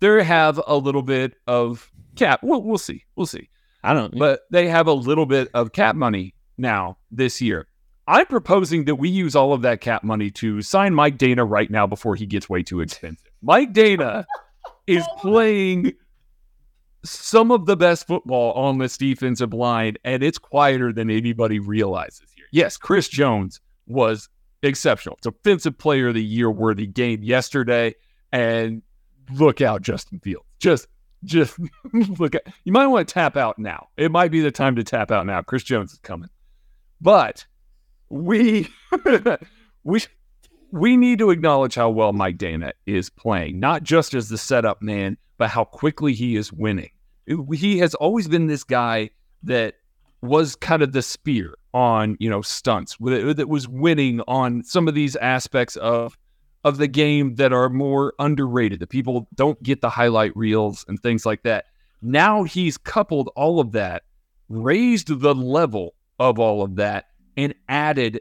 [0.00, 2.40] there have a little bit of cap.
[2.42, 3.04] We'll, we'll see.
[3.14, 3.48] We'll see.
[3.84, 4.18] I don't.
[4.18, 7.68] but they have a little bit of cap money now this year.
[8.08, 11.70] I'm proposing that we use all of that cap money to sign Mike Danna right
[11.70, 13.30] now before he gets way too expensive.
[13.42, 14.24] Mike Danna
[14.88, 15.92] is playing
[17.04, 22.30] some of the best football on this defensive line, and it's quieter than anybody realizes
[22.34, 22.46] here.
[22.52, 24.28] Yes, Chris Jones was
[24.62, 25.18] exceptional.
[25.22, 27.94] Defensive player of the year worthy game yesterday,
[28.32, 28.82] and
[29.32, 30.46] look out, Justin Fields.
[30.58, 30.88] Just
[31.24, 31.58] just
[32.18, 33.88] look at you might want to tap out now.
[33.96, 35.42] It might be the time to tap out now.
[35.42, 36.30] Chris Jones is coming.
[37.00, 37.46] But
[38.08, 38.68] we
[39.84, 40.00] we
[40.70, 44.82] we need to acknowledge how well Mike Danna is playing, not just as the setup
[44.82, 46.90] man, but how quickly he is winning.
[47.52, 49.10] He has always been this guy
[49.42, 49.74] that
[50.20, 54.94] was kind of the spear on, you know, stunts that was winning on some of
[54.94, 56.18] these aspects of
[56.64, 61.00] of the game that are more underrated, that people don't get the highlight reels and
[61.00, 61.66] things like that.
[62.02, 64.02] Now he's coupled all of that,
[64.48, 68.20] raised the level of all of that, and added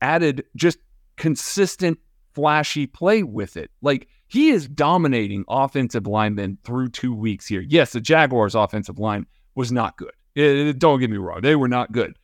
[0.00, 0.78] added just
[1.16, 1.98] consistent,
[2.34, 3.70] flashy play with it.
[3.82, 7.60] Like he is dominating offensive linemen through two weeks here.
[7.60, 10.12] Yes, the Jaguars' offensive line was not good.
[10.36, 12.16] Eh, don't get me wrong, they were not good.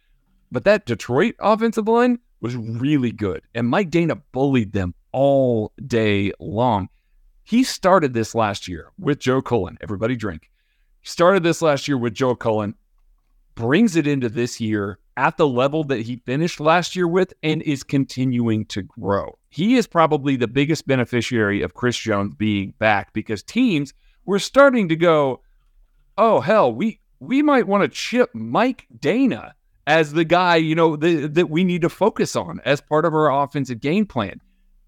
[0.50, 3.42] But that Detroit offensive line was really good.
[3.54, 6.88] And Mike Danna bullied them all day long.
[7.44, 9.76] He started this last year with Joe Cullen.
[9.82, 10.50] Everybody drink.
[11.00, 12.74] He started this last year with Joe Cullen,
[13.54, 17.60] brings it into this year at the level that he finished last year with and
[17.60, 19.37] is continuing to grow.
[19.50, 23.94] He is probably the biggest beneficiary of Chris Jones being back because teams
[24.24, 25.42] were starting to go,
[26.18, 29.52] oh hell, we we might want to chip Mike Danna
[29.86, 33.14] as the guy, you know, the, that we need to focus on as part of
[33.14, 34.40] our offensive game plan.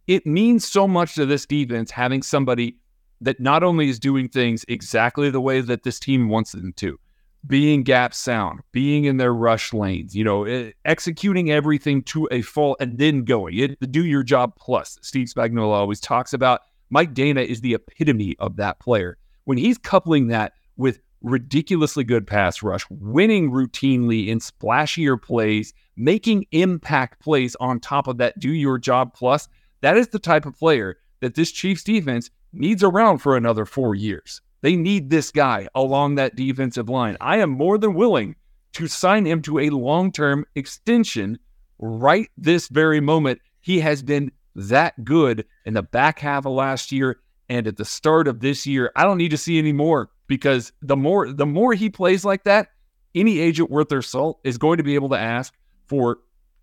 [0.06, 2.76] It means so much to this defense having somebody
[3.20, 6.98] that not only is doing things exactly the way that this team wants them to,
[7.46, 12.42] being gap sound, being in their rush lanes, you know, eh, executing everything to a
[12.42, 13.58] full and then going.
[13.58, 14.98] It, do your job plus.
[15.02, 16.60] Steve Spagnuolo always talks about.
[16.90, 19.16] Mike Danna is the epitome of that player.
[19.44, 26.46] When he's coupling that with ridiculously good pass rush, winning routinely in splashier plays, making
[26.52, 29.48] impact plays on top of that do your job plus,
[29.82, 33.94] that is the type of player that this Chiefs defense needs around for another four
[33.94, 34.40] years.
[34.62, 37.16] They need this guy along that defensive line.
[37.20, 38.36] I am more than willing
[38.72, 41.38] to sign him to a long term extension
[41.78, 43.40] right this very moment.
[43.60, 47.84] He has been that good in the back half of last year and at the
[47.84, 48.92] start of this year.
[48.96, 52.44] I don't need to see any more because the more the more he plays like
[52.44, 52.68] that,
[53.14, 55.54] any agent worth their salt is going to be able to ask
[55.86, 56.18] for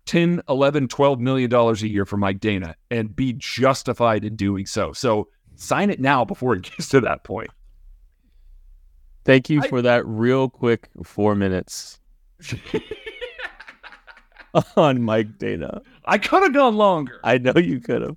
[0.06, 4.64] 10, 11, 12 million dollars a year for Mike Danna and be justified in doing
[4.64, 4.92] so.
[4.92, 7.50] So sign it now before it gets to that point.
[9.28, 12.00] Thank you I- for that real quick four minutes
[14.74, 15.82] on Mike Danna.
[16.06, 17.20] I could have gone longer.
[17.22, 18.16] I know you could have.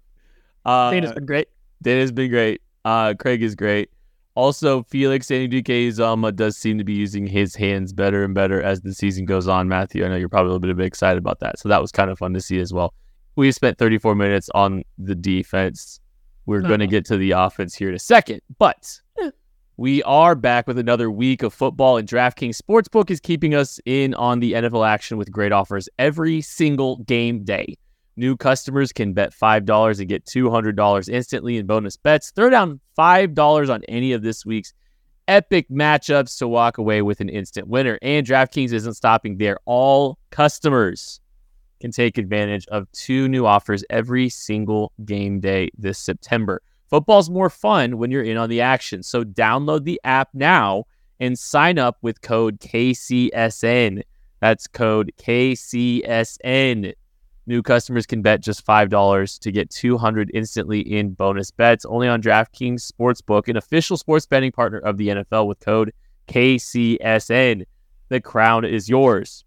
[0.64, 1.50] Uh, Danna's been great.
[1.84, 2.62] Danna's been great.
[2.86, 3.90] Uh, Craig is great.
[4.36, 8.94] Also, Felix Anudike-Uzomah does seem to be using his hands better and better as the
[8.94, 9.68] season goes on.
[9.68, 11.60] Matthew, I know you're probably a little bit excited about that.
[11.60, 12.94] So that was kind of fun to see as well.
[13.36, 16.00] We spent 34 minutes on the defense.
[16.46, 19.01] We're going to get to the offense here in a second, but
[19.82, 24.14] we are back with another week of football, and DraftKings Sportsbook is keeping us in
[24.14, 27.76] on the NFL action with great offers every single game day.
[28.16, 32.30] New customers can bet $5 and get $200 instantly in bonus bets.
[32.30, 34.72] Throw down $5 on any of this week's
[35.28, 37.98] epic matchups to walk away with an instant winner.
[38.04, 39.58] And DraftKings isn't stopping there.
[39.66, 41.20] All customers
[41.80, 46.62] can take advantage of two new offers every single game day this September.
[46.92, 49.02] Football's more fun when you're in on the action.
[49.02, 50.84] So download the app now
[51.22, 54.04] and sign up with code KCSN.
[54.42, 56.94] That's code KCSN.
[57.48, 62.22] New customers can bet just $5 to get 200 instantly in bonus bets only on
[62.22, 65.94] DraftKings Sportsbook, an official sports betting partner of the NFL with code
[66.28, 67.66] KCSN.
[68.10, 69.46] The crown is yours.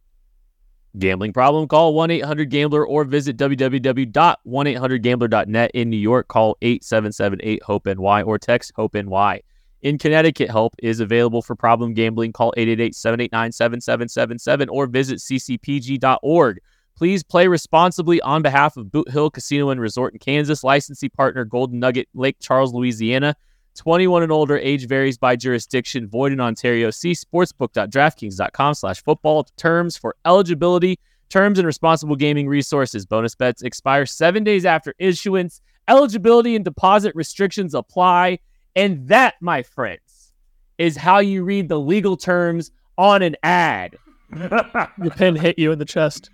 [0.99, 1.67] Gambling problem?
[1.67, 5.71] Call 1 800 Gambler or visit www.1800Gambler.net.
[5.75, 9.41] In New York, call 877 8 HOPE NY or text HOPE NY.
[9.83, 12.33] In Connecticut, help is available for problem gambling.
[12.33, 16.61] Call 888 789 7777 or visit ccpg.org.
[16.97, 21.45] Please play responsibly on behalf of Boot Hill Casino and Resort in Kansas, licensee partner
[21.45, 23.35] Golden Nugget, Lake Charles, Louisiana.
[23.75, 26.91] 21 and older, age varies by jurisdiction, void in Ontario.
[26.91, 29.45] See sportsbook.draftkings.com slash football.
[29.57, 30.99] Terms for eligibility,
[31.29, 33.07] terms and responsible gaming resources.
[33.07, 35.61] Bonus bets expire seven days after issuance.
[35.89, 38.39] Eligibility and deposit restrictions apply.
[38.77, 40.33] And that, my friends,
[40.79, 43.97] is how you read the legal terms on an ad.
[44.37, 46.31] Your pen hit you in the chest.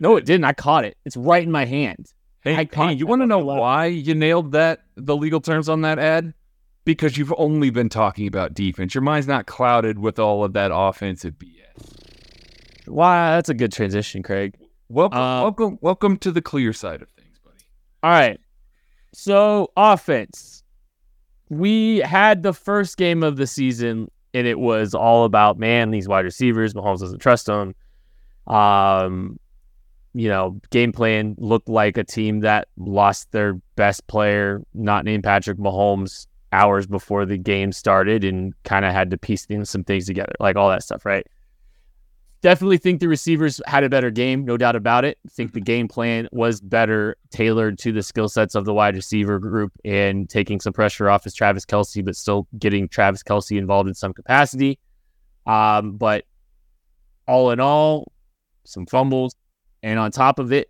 [0.00, 0.44] No, it didn't.
[0.44, 0.96] I caught it.
[1.04, 2.12] It's right in my hand.
[2.42, 5.82] Hey, I hey, you want to know why you nailed that the legal terms on
[5.82, 6.34] that ad?
[6.84, 8.94] Because you've only been talking about defense.
[8.94, 12.88] Your mind's not clouded with all of that offensive BS.
[12.88, 14.56] Wow, that's a good transition, Craig.
[14.88, 17.56] Welcome, Uh, welcome, welcome to the clear side of things, buddy.
[18.02, 18.40] All right.
[19.12, 20.64] So, offense.
[21.48, 26.08] We had the first game of the season, and it was all about, man, these
[26.08, 26.74] wide receivers.
[26.74, 27.74] Mahomes doesn't trust them.
[28.46, 29.38] Um,
[30.14, 35.24] you know, game plan looked like a team that lost their best player, not named
[35.24, 39.84] Patrick Mahomes, hours before the game started and kind of had to piece things, some
[39.84, 41.26] things together, like all that stuff, right?
[42.42, 45.16] Definitely think the receivers had a better game, no doubt about it.
[45.30, 49.38] Think the game plan was better tailored to the skill sets of the wide receiver
[49.38, 53.88] group and taking some pressure off as Travis Kelce, but still getting Travis Kelce involved
[53.88, 54.80] in some capacity.
[55.46, 56.24] Um, but
[57.28, 58.10] all in all,
[58.64, 59.36] some fumbles.
[59.84, 60.68] And on top of it,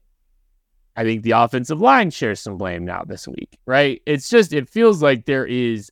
[0.97, 4.03] I think the offensive line shares some blame now this week, right?
[4.07, 5.91] It's just it feels like there is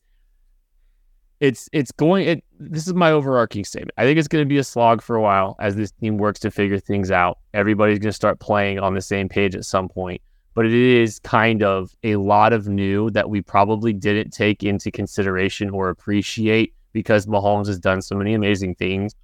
[1.41, 3.93] it's it's going it this is my overarching statement.
[3.97, 6.39] I think it's going to be a slog for a while as this team works
[6.41, 7.39] to figure things out.
[7.55, 10.21] Everybody's going to start playing on the same page at some point,
[10.55, 14.91] but it is kind of a lot of new that we probably didn't take into
[14.91, 19.15] consideration or appreciate because Mahomes has done so many amazing things.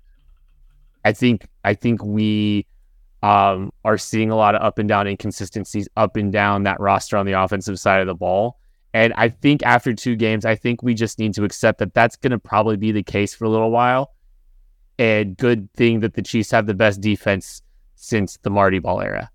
[1.05, 2.67] I think I think we
[3.23, 7.17] um, are seeing a lot of up and down inconsistencies, up and down that roster
[7.17, 8.59] on the offensive side of the ball.
[8.95, 12.17] And I think after two games, I think we just need to accept that that's
[12.17, 14.13] going to probably be the case for a little while.
[14.99, 17.63] And good thing that the Chiefs have the best defense
[17.97, 19.31] since the Marty Ball era.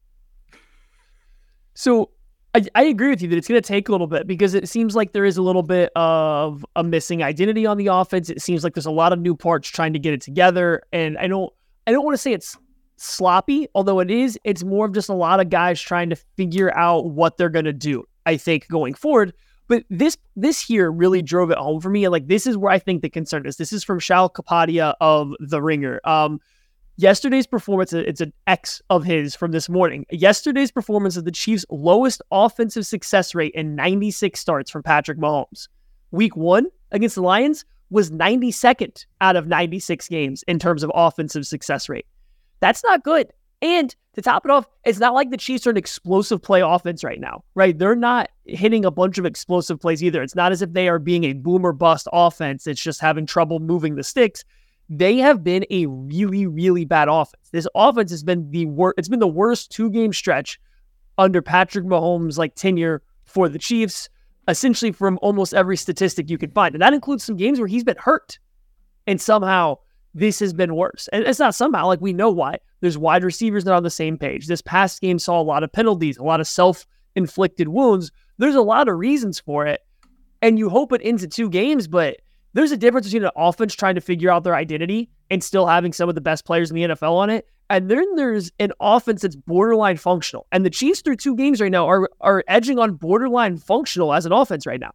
[1.75, 2.09] So
[2.53, 4.67] I, I agree with you that it's going to take a little bit because it
[4.67, 8.29] seems like there is a little bit of a missing identity on the offense.
[8.29, 11.17] It seems like there's a lot of new parts trying to get it together, and
[11.17, 11.51] I don't
[11.87, 12.57] I don't want to say it's
[13.01, 14.37] sloppy, although it is.
[14.43, 17.65] It's more of just a lot of guys trying to figure out what they're going
[17.65, 18.03] to do.
[18.25, 19.33] I think going forward.
[19.67, 22.03] But this this here really drove it home for me.
[22.03, 23.57] And like this is where I think the concern is.
[23.57, 26.01] This is from Sheil Kapadia of The Ringer.
[26.03, 26.39] Um,
[26.97, 30.05] yesterday's performance, it's an X of his from this morning.
[30.11, 35.67] Yesterday's performance of the Chiefs' lowest offensive success rate in 96 starts from Patrick Mahomes.
[36.11, 41.47] Week one against the Lions was 92nd out of 96 games in terms of offensive
[41.47, 42.05] success rate.
[42.61, 43.27] That's not good.
[43.61, 47.03] And to top it off, it's not like the Chiefs are an explosive play offense
[47.03, 47.77] right now, right?
[47.77, 50.23] They're not hitting a bunch of explosive plays either.
[50.23, 52.65] It's not as if they are being a boomer bust offense.
[52.65, 54.43] It's just having trouble moving the sticks.
[54.89, 57.49] They have been a really, really bad offense.
[57.51, 58.95] This offense has been the worst.
[58.97, 60.59] It's been the worst two game stretch
[61.17, 64.09] under Patrick Mahomes' like tenure for the Chiefs,
[64.47, 67.83] essentially from almost every statistic you can find, and that includes some games where he's
[67.83, 68.39] been hurt,
[69.07, 69.77] and somehow
[70.13, 71.07] this has been worse.
[71.13, 72.57] And it's not somehow like we know why.
[72.81, 74.47] There's wide receivers that are not on the same page.
[74.47, 76.85] This past game saw a lot of penalties, a lot of self
[77.15, 78.11] inflicted wounds.
[78.37, 79.81] There's a lot of reasons for it.
[80.41, 82.17] And you hope it ends in two games, but
[82.53, 85.93] there's a difference between an offense trying to figure out their identity and still having
[85.93, 87.47] some of the best players in the NFL on it.
[87.69, 90.47] And then there's an offense that's borderline functional.
[90.51, 94.25] And the Chiefs through two games right now are are edging on borderline functional as
[94.25, 94.91] an offense right now.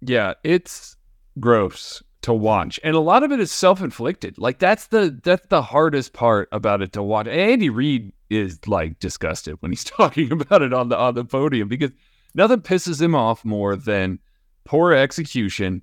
[0.00, 0.96] Yeah, it's
[1.38, 2.80] gross to watch.
[2.82, 4.38] And a lot of it is self-inflicted.
[4.38, 7.26] Like that's the that's the hardest part about it to watch.
[7.26, 11.68] Andy Reid is like disgusted when he's talking about it on the on the podium
[11.68, 11.90] because
[12.34, 14.18] nothing pisses him off more than
[14.64, 15.82] poor execution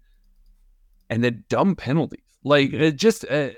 [1.09, 2.23] and then dumb penalties.
[2.43, 3.49] Like it just uh,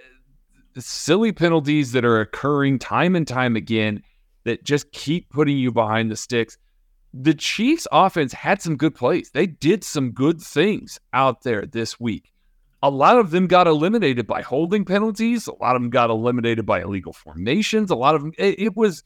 [0.77, 4.03] silly penalties that are occurring time and time again
[4.43, 6.57] that just keep putting you behind the sticks.
[7.13, 9.32] The Chiefs offense had some good plays.
[9.32, 12.32] They did some good things out there this week.
[12.84, 15.47] A lot of them got eliminated by holding penalties.
[15.47, 17.91] A lot of them got eliminated by illegal formations.
[17.91, 19.03] A lot of them, it, it was,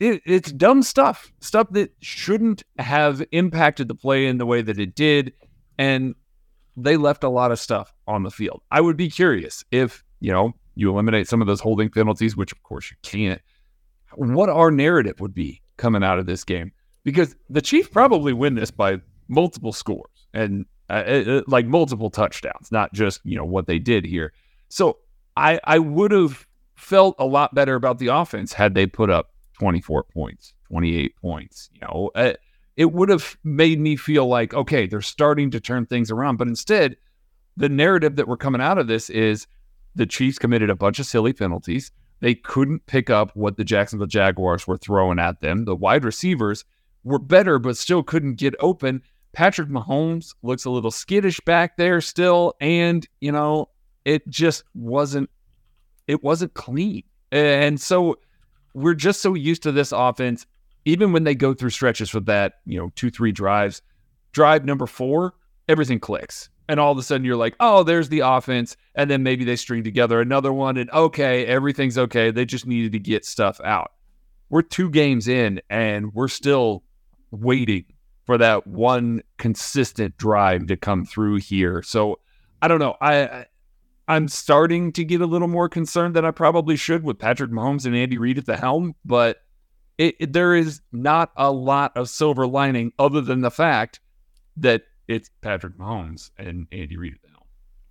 [0.00, 4.78] it, it's dumb stuff, stuff that shouldn't have impacted the play in the way that
[4.78, 5.34] it did.
[5.78, 6.14] And
[6.76, 8.62] they left a lot of stuff on the field.
[8.70, 12.52] I would be curious if, you know, you eliminate some of those holding penalties, which
[12.52, 13.40] of course you can't,
[14.14, 16.72] what our narrative would be coming out of this game.
[17.04, 22.10] Because the Chiefs probably win this by multiple scores and uh, it, uh, like multiple
[22.10, 24.32] touchdowns, not just, you know, what they did here.
[24.68, 24.98] So
[25.36, 29.32] I, I would have felt a lot better about the offense had they put up
[29.58, 32.10] 24 points, 28 points, you know.
[32.14, 32.34] Uh,
[32.76, 36.36] it would have made me feel like, okay, they're starting to turn things around.
[36.36, 36.96] But instead,
[37.56, 39.46] the narrative that we're coming out of this is
[39.94, 41.90] the Chiefs committed a bunch of silly penalties.
[42.20, 45.64] They couldn't pick up what the Jacksonville Jaguars were throwing at them.
[45.64, 46.64] The wide receivers
[47.02, 49.02] were better, but still couldn't get open.
[49.36, 52.54] Patrick Mahomes looks a little skittish back there still.
[52.58, 53.68] And, you know,
[54.06, 55.28] it just wasn't,
[56.06, 57.02] it wasn't clean.
[57.30, 58.16] And so
[58.72, 60.46] we're just so used to this offense
[60.86, 63.82] even when they go through stretches with that, you know, two, three drives,
[64.32, 65.34] drive number four,
[65.68, 66.48] everything clicks.
[66.66, 68.74] And all of a sudden you're like, oh, there's the offense.
[68.94, 72.30] And then maybe they string together another one and okay, everything's okay.
[72.30, 73.92] They just needed to get stuff out.
[74.48, 76.84] We're two games in and we're still
[77.30, 77.84] waiting
[78.26, 81.82] for that one consistent drive to come through here.
[81.82, 82.18] So
[82.60, 82.96] I don't know.
[83.00, 83.46] I
[84.08, 87.86] I'm starting to get a little more concerned than I probably should with Patrick Mahomes
[87.86, 89.38] and Andy Reid at the helm, but
[89.98, 94.00] it, it, there is not a lot of silver lining other than the fact
[94.58, 97.42] that it's Patrick Mahomes and Andy Reid now.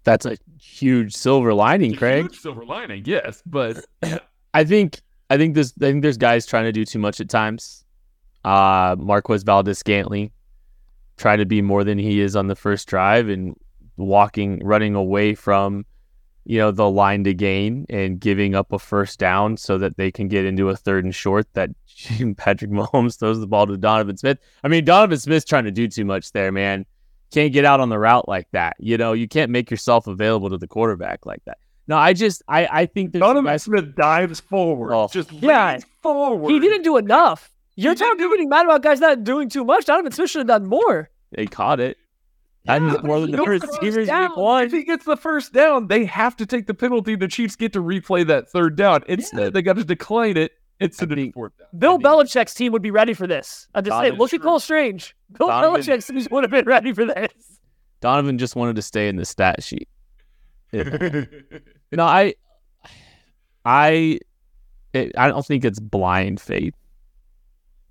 [0.04, 2.34] That's a huge silver lining, Craig.
[2.34, 3.84] silver lining, yes, but
[4.54, 7.30] I think I think this I think there's guys trying to do too much at
[7.30, 7.85] times.
[8.46, 10.32] Uh Marquez Valdes-Scantling
[11.18, 13.56] trying to be more than he is on the first drive and
[13.98, 15.86] walking running away from
[16.46, 20.12] you know, the line to gain and giving up a first down so that they
[20.12, 21.72] can get into a third and short that
[22.38, 24.38] Patrick Mahomes throws the ball to Donovan Smith.
[24.64, 26.86] I mean, Donovan Smith's trying to do too much there, man.
[27.32, 28.76] Can't get out on the route like that.
[28.80, 31.58] You know, you can't make yourself available to the quarterback like that.
[31.88, 34.94] No, I just I I think Donovan guys, Smith dives forward.
[34.94, 36.52] Oh, just yeah, forward.
[36.52, 37.52] He didn't do enough.
[37.76, 39.86] You're he talking getting mad about guys not doing too much.
[39.86, 41.10] Donovan Smith should have done more.
[41.32, 41.98] They caught it.
[42.64, 46.66] Yeah, more than the receivers If he gets the first down, they have to take
[46.66, 47.16] the penalty.
[47.16, 49.04] The Chiefs get to replay that third down.
[49.08, 49.50] Instead, yeah.
[49.52, 51.68] they got to decline it It's a I think- fourth down.
[51.78, 53.68] Bill I mean- Belichick's team would be ready for this.
[53.76, 55.16] I'm just saying, look at Cole Strange.
[55.38, 57.32] Bill Donovan- Belichick's team would have been ready for this.
[58.02, 59.88] Donovan just wanted to stay in the stat sheet.
[60.74, 62.34] no, I,
[63.64, 64.20] I,
[64.94, 66.74] it, I don't think it's blind faith,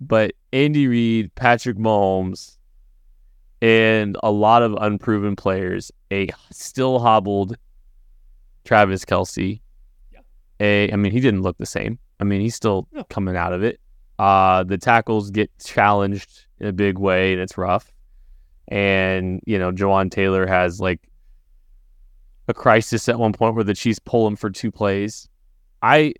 [0.01, 2.57] but Andy Reid, Patrick Mahomes,
[3.61, 7.57] and a lot of unproven players, a still hobbled
[8.63, 9.61] Travis Kelce.
[10.59, 11.99] A, I mean, he didn't look the same.
[12.19, 13.03] I mean, he's still No.
[13.05, 13.79] coming out of it.
[14.17, 17.91] Uh, the tackles get challenged in a big way, and it's rough.
[18.69, 21.01] And you know, Jawaan Taylor has like
[22.47, 25.27] a crisis at one point where the Chiefs pull him for two plays.
[25.81, 26.13] I,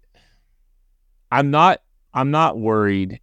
[1.31, 1.81] I'm not,
[2.13, 3.19] I'm not worried,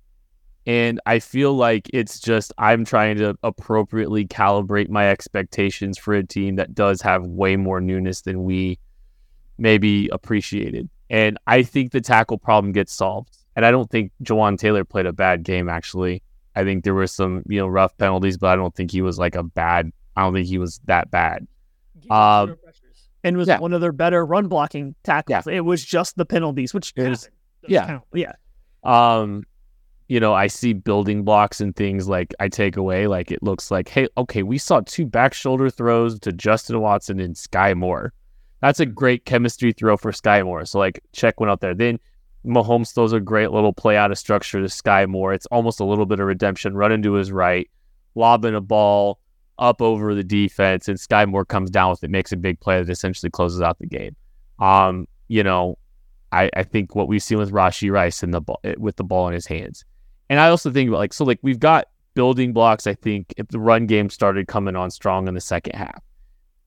[0.66, 6.24] and I feel like it's just I'm trying to appropriately calibrate my expectations for a
[6.24, 8.78] team that does have way more newness than we
[9.58, 10.88] maybe appreciated.
[11.10, 13.36] And I think the tackle problem gets solved.
[13.56, 16.22] And I don't think Jawaan Taylor played a bad game actually.
[16.54, 19.18] I think there were some, you know, rough penalties, but I don't think he was
[19.18, 21.46] like a bad I don't think he was that bad.
[22.10, 22.56] Um,
[23.24, 23.58] and was yeah.
[23.58, 25.46] one of their better run blocking tackles.
[25.46, 27.30] It was just the penalties, which It was-
[27.66, 27.86] yeah.
[27.86, 28.04] count.
[28.12, 28.32] yeah.
[28.84, 29.44] um
[30.12, 33.70] you know i see building blocks and things like i take away like it looks
[33.70, 38.12] like hey okay we saw two back shoulder throws to justin watson and skyy moore
[38.60, 41.98] that's a great chemistry throw for sky moore so like check one out there then
[42.44, 45.32] Mahomes throws a great little play out of structure to Skyy Moore.
[45.32, 46.74] It's almost a little bit of redemption.
[46.74, 47.70] Run into his right,
[48.16, 49.20] lobbing a ball
[49.60, 52.82] up over the defense, and Skyy Moore comes down with it, makes a big play
[52.82, 54.16] that essentially closes out the game.
[54.58, 55.78] Um, you know,
[56.32, 59.28] I, I think what we've seen with Rashee Rice in the ball, with the ball
[59.28, 59.84] in his hands,
[60.32, 62.86] and I also think about like so like we've got building blocks.
[62.86, 66.02] I think if the run game started coming on strong in the second half,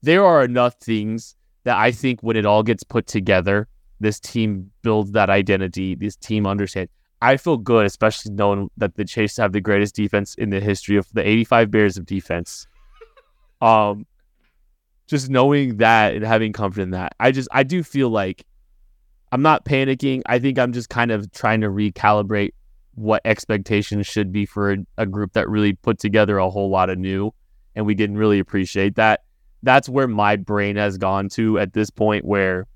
[0.02, 3.66] there are enough things that I think when it all gets put together,
[3.98, 5.96] this team builds that identity.
[5.96, 6.92] This team understands.
[7.20, 10.96] I feel good, especially knowing that the Chase have the greatest defense in the history
[10.96, 12.68] of the 85 Bears of defense.
[13.62, 14.04] Um,
[15.06, 18.44] just knowing that and having comfort in that, I just I do feel like
[19.32, 20.20] I'm not panicking.
[20.26, 22.52] I think I'm just kind of trying to recalibrate
[22.96, 26.90] what expectations should be for a, a group that really put together a whole lot
[26.90, 27.32] of new,
[27.74, 29.22] and we didn't really appreciate that.
[29.62, 32.66] That's where my brain has gone to at this point, where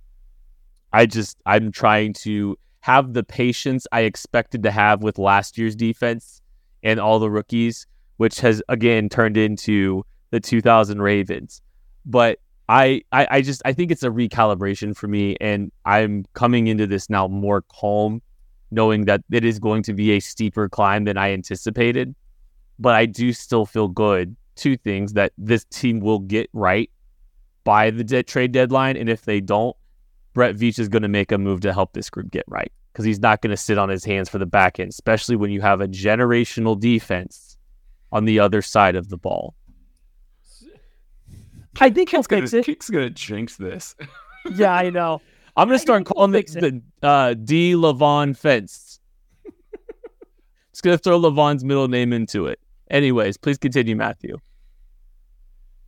[0.93, 5.77] I just I'm trying to have the patience I expected to have with last year's
[5.77, 6.43] defense
[6.83, 11.62] and all the rookies, which has again turned into the 2000 Ravens.
[12.05, 16.66] But I, I I just I think it's a recalibration for me, and I'm coming
[16.66, 18.23] into this now more calm,
[18.71, 22.14] knowing that it is going to be a steeper climb than I anticipated.
[22.79, 24.37] But I do still feel good.
[24.57, 26.91] Two things that this team will get right
[27.64, 29.77] by the de- trade deadline, and if they don't,
[30.33, 33.05] Brett Veach is going to make a move to help this group get right because
[33.05, 35.61] he's not going to sit on his hands for the back end, especially when you
[35.61, 37.57] have a generational defense
[38.12, 39.55] on the other side of the ball.
[41.81, 42.64] I think he'll Kick's gonna, it.
[42.64, 43.95] Kick's gonna jinx this.
[44.55, 45.21] Yeah, I know.
[45.57, 47.75] I'm going to start calling fix it the uh, D.
[47.75, 49.01] Levon fence.
[50.73, 52.61] Just going to throw Levon's middle name into it.
[52.91, 54.37] Anyways, please continue, Matthew.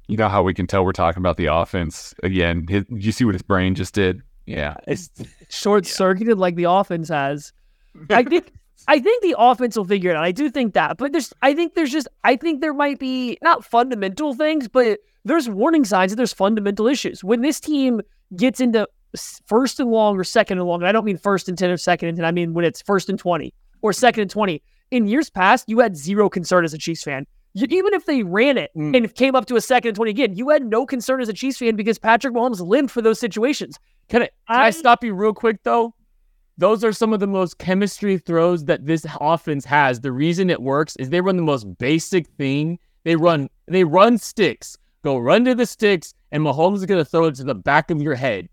[0.09, 2.67] You know how we can tell we're talking about the offense again.
[2.69, 4.23] His, you see what his brain just did?
[4.47, 4.75] Yeah.
[4.87, 5.11] It's,
[5.49, 7.53] Short circuited like the offense has.
[8.11, 8.53] I think
[8.89, 10.25] I think the offense will figure it out.
[10.25, 10.97] I do think that.
[10.97, 14.99] But there's I think there's just I think there might be not fundamental things, but
[15.25, 17.23] there's warning signs that there's fundamental issues.
[17.23, 18.01] When this team
[18.35, 18.87] gets into s-
[19.47, 21.77] first and long or second and long, and I don't mean first and 10 or
[21.77, 23.53] second and 10, I mean when it's first and 20
[23.83, 24.63] or second and 20.
[24.91, 27.27] In years past, you had zero concern as a Chiefs fan.
[27.55, 28.97] You, even if they ran it Mm.
[28.97, 31.33] and came up to a second and 20 again, you had no concern as a
[31.33, 33.79] Chiefs fan because Patrick Mahomes lived for those situations.
[34.09, 35.95] Can I, can I I- stop you real quick though?
[36.59, 40.01] Those are some of the most chemistry throws that this offense has.
[40.01, 42.79] The reason it works is they run the most basic thing.
[43.05, 44.77] They run they run sticks.
[45.03, 48.01] Go run to the sticks, and Mahomes is gonna throw it to the back of
[48.03, 48.49] your head.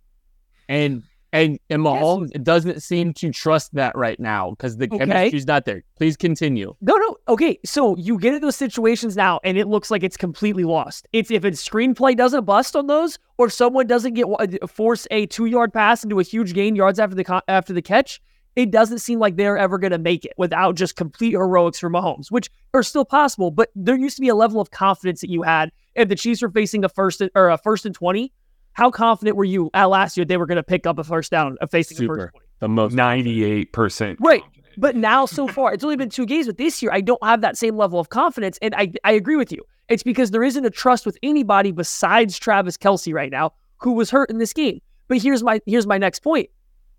[0.69, 4.99] And and and Mahomes doesn't seem to trust that right now because the Okay.
[5.05, 5.83] chemistry's not there.
[5.97, 6.73] Please continue.
[6.81, 7.17] No, no.
[7.27, 11.07] Okay, so you get in those situations now, and it looks like it's completely lost.
[11.13, 15.05] It's if its screenplay doesn't bust on those, or if someone doesn't get uh, force
[15.11, 18.21] a two yard pass into a huge gain yards after the after the catch.
[18.55, 21.89] It doesn't seem like they're ever going to make it without just complete heroics for
[21.89, 23.51] Mahomes, which are still possible.
[23.51, 26.41] But there used to be a level of confidence that you had if the Chiefs
[26.41, 28.33] were facing a first or a first and twenty.
[28.79, 31.31] How confident were you at last year they were going to pick up a first
[31.31, 32.29] down facing a first Super.
[32.29, 32.45] twenty?
[32.59, 34.17] The most Ninety-eight percent.
[34.21, 34.41] Right.
[34.77, 36.45] But now, so far, it's only been two games.
[36.45, 38.57] But this year, I don't have that same level of confidence.
[38.61, 39.61] And I, I agree with you.
[39.89, 44.09] It's because there isn't a trust with anybody besides Travis Kelce right now, who was
[44.09, 44.79] hurt in this game.
[45.09, 46.49] But here's my here's my next point.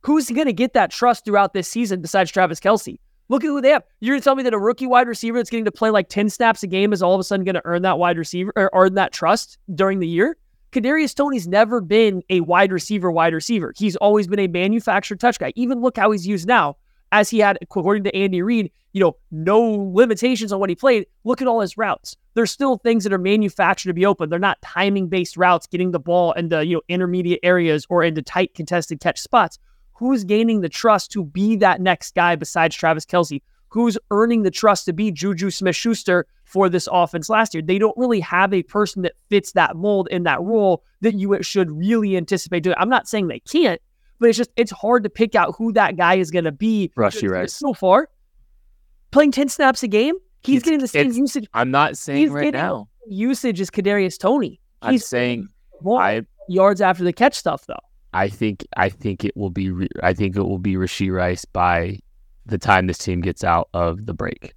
[0.03, 2.99] Who's going to get that trust throughout this season besides Travis Kelce?
[3.31, 3.85] Look at who they have.
[4.01, 6.11] You're going to tell me that a rookie wide receiver that's getting to play like
[6.11, 8.53] 10 snaps a game is all of a sudden going to earn that wide receiver
[8.55, 10.37] or earn that trust during the year?
[10.73, 13.73] Kadarius Toney's never been a wide receiver, wide receiver.
[13.77, 15.53] He's always been a manufactured touch guy.
[15.57, 16.77] Even look how he's used now,
[17.11, 21.07] as he had, according to Andy Reid, you know, no limitations on what he played.
[21.25, 22.17] Look at all his routes.
[22.35, 24.31] There's still things that are manufactured to be open.
[24.31, 28.23] They're not timing based routes, getting the ball into you know intermediate areas or into
[28.23, 29.59] tight contested catch spots.
[29.95, 33.43] Who's gaining the trust to be that next guy besides Travis Kelce?
[33.71, 37.63] Who's earning the trust to be Juju Smith Schuster for this offense last year?
[37.63, 41.41] They don't really have a person that fits that mold in that role that you
[41.43, 42.75] should really anticipate doing.
[42.79, 43.81] I'm not saying they can't,
[44.19, 46.91] but it's just it's hard to pick out who that guy is going to be.
[46.97, 47.53] Rashee Rice.
[47.55, 48.09] So far,
[49.13, 51.47] playing 10 snaps a game, he's It's- getting the same usage.
[51.55, 52.89] I'm not saying right now.
[53.07, 54.61] usage is Kadarius Toney.
[54.83, 55.49] I'm He's saying
[55.83, 57.75] more I yards after the catch stuff though.
[58.13, 62.01] I think I think it will be I think it will be Rashee Rice by
[62.51, 64.55] the time this team gets out of the break.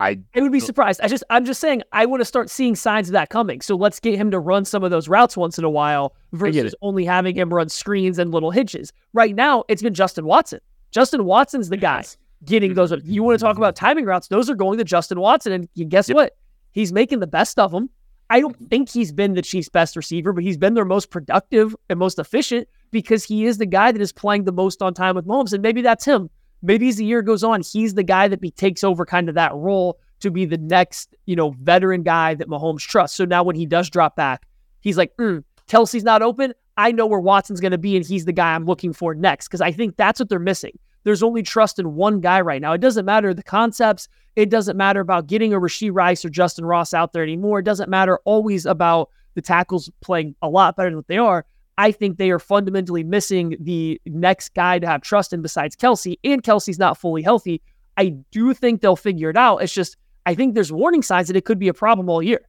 [0.00, 1.00] I I would be surprised.
[1.00, 3.60] I just I'm just saying I want to start seeing signs of that coming.
[3.60, 6.74] So let's get him to run some of those routes once in a while versus
[6.82, 8.92] only having him run screens and little hitches.
[9.12, 10.60] Right now, it's been Justin Watson.
[10.90, 12.04] Justin Watson's the guy
[12.44, 12.92] getting those.
[13.04, 14.28] You want to talk about timing routes?
[14.28, 16.16] Those are going to Justin Watson, and guess Yep.
[16.16, 16.36] what?
[16.72, 17.88] He's making the best of them.
[18.30, 18.66] I don't mm-hmm.
[18.66, 22.18] think he's been the Chiefs' best receiver, but he's been their most productive and most
[22.18, 25.52] efficient because he is the guy that is playing the most on time with Mahomes,
[25.52, 26.30] and maybe that's him.
[26.62, 29.34] Maybe as the year goes on, he's the guy that be, takes over kind of
[29.34, 33.16] that role to be the next, you know, veteran guy that Mahomes trusts.
[33.16, 34.46] So now when he does drop back,
[34.80, 36.54] he's like, mm, Kelce's not open.
[36.76, 39.48] I know where Watson's going to be, and he's the guy I'm looking for next.
[39.48, 40.78] Because I think that's what they're missing.
[41.04, 42.72] There's only trust in one guy right now.
[42.72, 44.08] It doesn't matter the concepts.
[44.36, 47.58] It doesn't matter about getting a Rashee Rice or Justin Ross out there anymore.
[47.58, 51.44] It doesn't matter always about the tackles playing a lot better than what they are.
[51.78, 56.18] I think they are fundamentally missing the next guy to have trust in besides Kelce,
[56.24, 57.62] and Kelce's not fully healthy.
[57.96, 59.58] I do think they'll figure it out.
[59.58, 59.96] It's just,
[60.26, 62.40] I think there's warning signs that it could be a problem all year.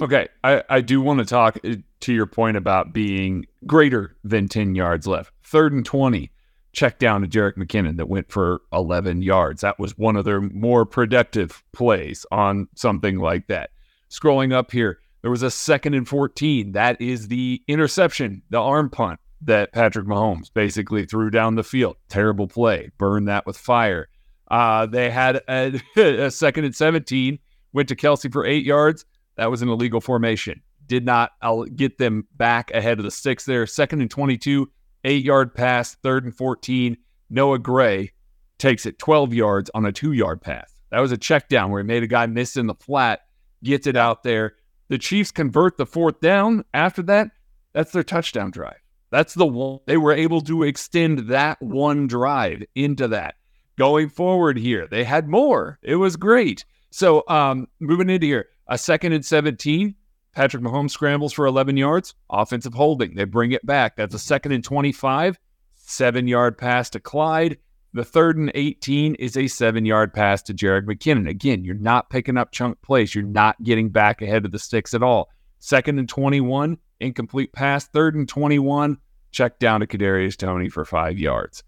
[0.00, 4.46] Okay, I, I do want to talk uh, to your point about being greater than
[4.46, 5.32] 10 yards left.
[5.42, 6.30] Third and 20,
[6.72, 9.62] check down to Jerick McKinnon that went for 11 yards.
[9.62, 13.70] That was one of their more productive plays on something like that.
[14.08, 16.72] Scrolling up here, there was a second and 14.
[16.72, 21.96] That is the interception, the arm punt that Patrick Mahomes basically threw down the field.
[22.08, 22.90] Terrible play.
[22.98, 24.08] Burn that with fire.
[24.50, 27.38] Uh, they had a, a second and 17,
[27.72, 29.04] went to Kelce for eight yards.
[29.36, 30.62] That was an illegal formation.
[30.86, 33.66] Did not I'll get them back ahead of the sticks there.
[33.66, 34.70] Second and 22,
[35.04, 35.96] eight yard pass.
[36.02, 36.96] Third and 14,
[37.30, 38.12] Noah Gray
[38.56, 40.72] takes it 12 yards on a two yard pass.
[40.90, 43.20] That was a check down where he made a guy miss in the flat,
[43.62, 44.54] gets it out there.
[44.88, 46.64] The Chiefs convert the fourth down.
[46.72, 47.30] After that,
[47.72, 48.80] that's their touchdown drive.
[49.10, 53.36] That's the one they were able to extend that one drive into that.
[53.78, 55.78] Going forward here, they had more.
[55.82, 56.64] It was great.
[56.90, 59.94] So, um, moving into here, a second and 17.
[60.34, 62.14] Patrick Mahomes scrambles for 11 yards.
[62.30, 63.14] Offensive holding.
[63.14, 63.96] They bring it back.
[63.96, 65.38] That's a second and 25.
[65.74, 67.58] Seven yard pass to Clyde.
[67.94, 71.28] The third and 18 is a seven yard pass to Jerick McKinnon.
[71.28, 73.14] Again, you're not picking up chunk plays.
[73.14, 75.30] You're not getting back ahead of the sticks at all.
[75.58, 77.86] Second and 21, incomplete pass.
[77.86, 78.98] Third and 21,
[79.32, 81.64] check down to Kadarius Toney for five yards.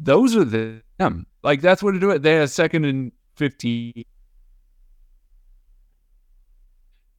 [0.00, 1.26] Those are the them.
[1.42, 2.22] Like that's what to do it.
[2.22, 4.04] They had second and 15.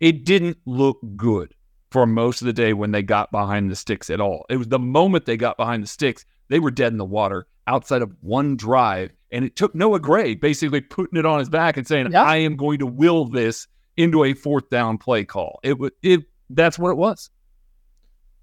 [0.01, 1.53] It didn't look good
[1.91, 4.45] for most of the day when they got behind the sticks at all.
[4.49, 7.47] It was the moment they got behind the sticks, they were dead in the water
[7.67, 9.11] outside of one drive.
[9.31, 12.23] And it took Noah Gray basically putting it on his back and saying, Yeah.
[12.23, 15.59] I am going to will this into a fourth down play call.
[15.63, 17.29] It was it that's what it was.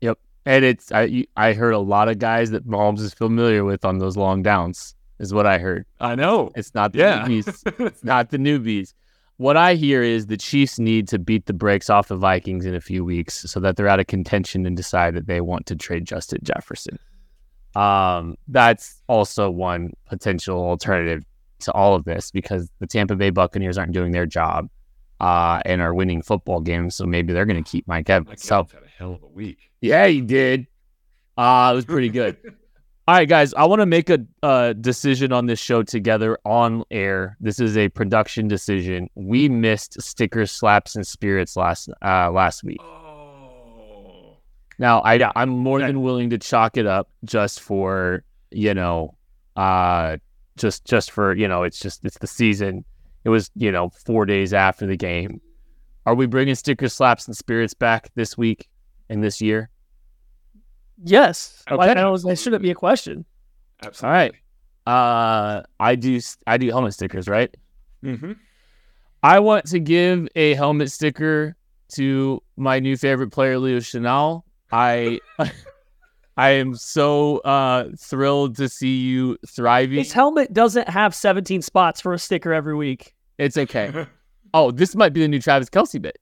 [0.01, 0.19] Yep.
[0.47, 3.99] And it's I I heard a lot of guys that Mahomes is familiar with on
[3.99, 5.85] those long downs is what I heard.
[6.01, 6.51] I know.
[6.57, 7.25] It's not the Yeah.
[7.25, 7.63] newbies.
[7.87, 8.95] it's not the newbies.
[9.37, 12.75] What I hear is the Chiefs need to beat the brakes off the Vikings in
[12.75, 15.77] a few weeks so that they're out of contention and decide that they want to
[15.77, 16.99] trade Justin Jefferson.
[17.75, 21.25] Um, that's also one potential alternative
[21.61, 24.69] to all of this because the Tampa Bay Buccaneers aren't doing their job
[25.21, 26.97] uh, and are winning football games.
[26.97, 28.43] So maybe they're going to keep Mike Evans.
[28.43, 29.71] So had a hell of a week.
[29.81, 30.67] yeah, he did.
[31.37, 32.37] Uh, it was pretty good.
[33.09, 36.85] All right, guys, I want to make a uh, decision on this show together on
[36.93, 37.37] air.
[37.41, 39.09] This is a production decision.
[39.17, 42.79] We missed stickers, slaps, and spirits last uh, last week.
[42.81, 43.00] Oh.
[44.81, 49.15] Now, I I'm more than willing to chalk it up just for you know,
[49.55, 50.17] uh,
[50.57, 52.87] just just for you know, it's just it's the season.
[53.25, 55.39] It was you know four days after the game.
[56.07, 58.71] Are we bringing sticker slaps, and spirits back this week
[59.11, 59.69] and this year?
[61.05, 61.63] Yes.
[61.69, 61.95] Why- Okay.
[61.95, 63.27] that, was, that shouldn't be a question.
[63.85, 64.09] Absolutely.
[64.09, 64.33] All right.
[64.87, 67.55] Uh, I do I do helmet stickers, right?
[68.03, 68.33] Mm-hmm.
[69.23, 71.55] I want to give a helmet sticker
[71.97, 74.43] to my new favorite player, Leo Chenal.
[74.73, 75.21] I
[76.37, 79.99] I am so uh, thrilled to see you thriving.
[79.99, 83.15] His helmet doesn't have 17 spots for a sticker every week.
[83.37, 84.07] It's okay.
[84.55, 86.19] oh, this might be the new Travis Kelce bit.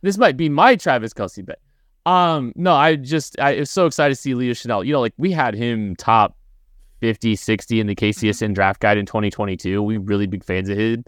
[0.00, 1.60] This might be my Travis Kelce bit.
[2.06, 4.84] Um, no, I just I was so excited to see Leo Chenal.
[4.84, 6.36] You know, like we had him top
[7.00, 9.82] 50, 60 in the KCSN draft guide in 2022.
[9.82, 10.98] We really big fans of his.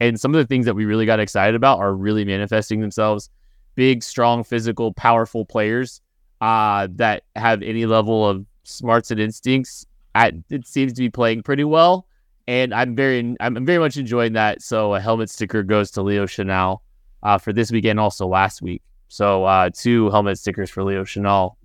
[0.00, 3.30] And some of the things that we really got excited about are really manifesting themselves.
[3.74, 6.00] Big, strong, physical, powerful players
[6.40, 9.86] uh, that have any level of smarts and instincts.
[10.14, 12.06] At, it seems to be playing pretty well,
[12.46, 14.62] and I'm very, I'm very much enjoying that.
[14.62, 16.78] So a helmet sticker goes to Leo Chenal
[17.22, 18.82] uh, for this weekend, also last week.
[19.08, 21.56] So uh, two helmet stickers for Leo Chenal,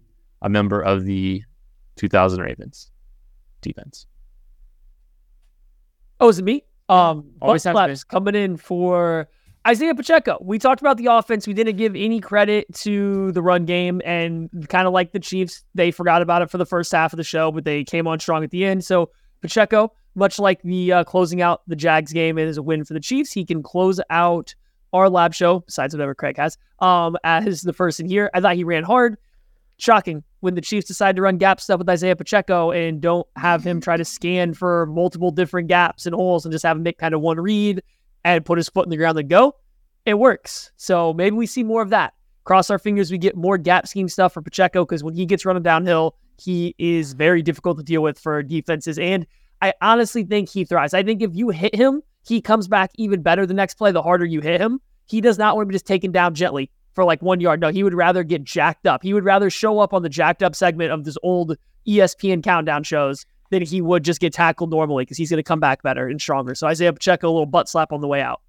[0.42, 1.44] a member of the
[1.98, 2.92] 2000 Ravens
[3.62, 4.08] defense.
[6.20, 6.64] Oh, is it me?
[6.88, 9.30] Um, Always butt have slaps coming in for
[9.68, 10.38] Isaiah Pacheco.
[10.42, 11.46] We talked about the offense.
[11.46, 15.64] We didn't give any credit to the run game, and kind of like the Chiefs,
[15.76, 18.20] they forgot about it for the first half of the show, but they came on
[18.20, 18.86] strong at the end.
[18.86, 22.86] So Pacheco, much like the uh, closing out the Jags game, it is a win
[22.86, 23.32] for the Chiefs.
[23.32, 24.56] He can close out
[24.94, 28.30] our lab show, besides whatever Craig has, um, as the in here.
[28.34, 29.18] I thought he ran hard.
[29.78, 33.64] Shocking when the Chiefs decide to run gap stuff with Isaiah Pacheco and don't have
[33.64, 36.98] him try to scan for multiple different gaps and holes and just have him make
[36.98, 37.82] kind of one read
[38.24, 39.56] and put his foot in the ground and go.
[40.06, 40.72] It works.
[40.78, 42.14] So maybe we see more of that.
[42.44, 45.46] Cross our fingers, we get more gap scheme stuff for Pacheco because when he gets
[45.46, 48.98] running downhill, he is very difficult to deal with for defenses.
[48.98, 49.28] And
[49.62, 50.94] I honestly think he thrives.
[50.94, 54.02] I think if you hit him, he comes back even better the next play, the
[54.02, 54.80] harder you hit him.
[55.06, 57.60] He does not want to be just taken down gently for like one yard.
[57.60, 59.04] No, he would rather get jacked up.
[59.04, 61.58] He would rather show up on the jacked up segment of this old
[61.88, 65.60] ESPN countdown shows than he would just get tackled normally because he's going to come
[65.60, 66.56] back better and stronger.
[66.56, 68.42] So Isaiah Pacheco, a little butt slap on the way out.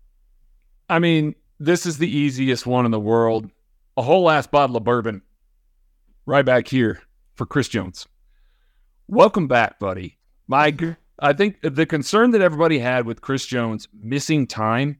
[0.88, 3.50] I mean, this is the easiest one in the world.
[3.96, 5.22] A whole ass bottle of bourbon
[6.26, 7.02] right back here
[7.34, 8.06] for Chris Jones.
[9.08, 10.18] Welcome back, buddy.
[10.46, 10.74] My,
[11.18, 14.98] I think the concern that everybody had with Chris Jones missing time,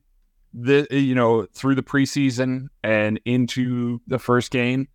[0.53, 4.88] the you know through the preseason and into the first game,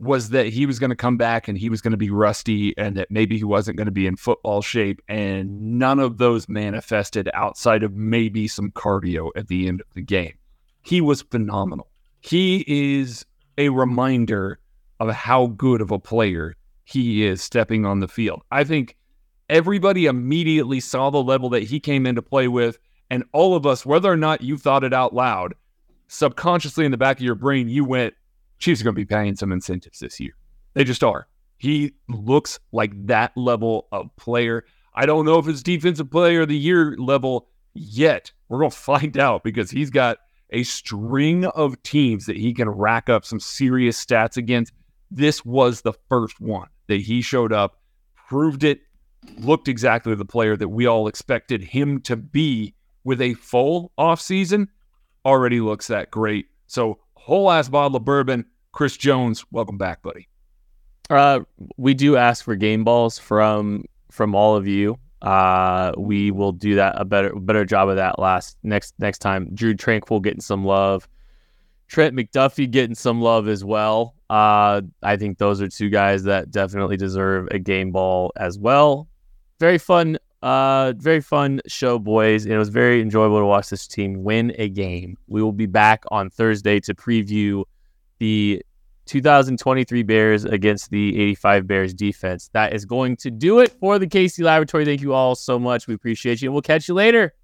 [0.00, 2.72] was that he was going to come back and he was going to be rusty
[2.78, 5.02] and that maybe he wasn't going to be in football shape.
[5.08, 10.02] And none of those manifested outside of maybe some cardio at the end of the
[10.02, 10.34] game.
[10.82, 11.88] He was phenomenal.
[12.20, 13.26] He is
[13.56, 14.60] a reminder
[15.00, 18.42] of how good of a player he is stepping on the field.
[18.50, 18.96] I think
[19.50, 22.78] everybody immediately saw the level that he came in to play with.
[23.10, 25.54] And all of us, whether or not you thought it out loud,
[26.08, 28.14] subconsciously in the back of your brain, you went,
[28.58, 30.32] Chiefs are going to be paying some incentives this year.
[30.74, 31.28] They just are.
[31.58, 34.64] He looks like that level of player.
[34.94, 38.32] I don't know if it's defensive player of the year level yet.
[38.48, 40.18] We're going to find out because he's got
[40.50, 44.72] a string of teams that he can rack up some serious stats against.
[45.10, 47.80] This was the first one that he showed up,
[48.28, 48.80] proved it,
[49.38, 54.68] looked exactly the player that we all expected him to be with a full offseason.
[55.24, 56.46] Already looks that great.
[56.66, 58.46] So, whole ass bottle of bourbon.
[58.72, 60.28] Chris Jones, welcome back, buddy.
[61.10, 61.40] Uh,
[61.76, 64.98] we do ask for game balls from from all of you.
[65.22, 69.50] Uh, we will do that a better better job of that last next next time.
[69.54, 71.08] Drew Tranquill getting some love.
[71.88, 74.14] Trent McDuffie getting some love as well.
[74.28, 79.08] Uh, I think those are two guys that definitely deserve a game ball as well.
[79.58, 82.46] Very fun, uh, very fun show, boys.
[82.46, 85.16] It was very enjoyable to watch this team win a game.
[85.26, 87.64] We will be back on Thursday to preview
[88.18, 88.62] the
[89.06, 92.50] 2023 Bears against the 85 Bears defense.
[92.52, 94.84] That is going to do it for the KC Laboratory.
[94.84, 95.88] Thank you all so much.
[95.88, 96.48] We appreciate you.
[96.48, 97.34] And we'll catch you later.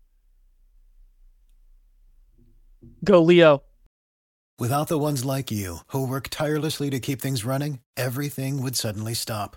[3.02, 3.62] Go, Leo.
[4.58, 9.14] Without the ones like you, who work tirelessly to keep things running, everything would suddenly
[9.14, 9.56] stop.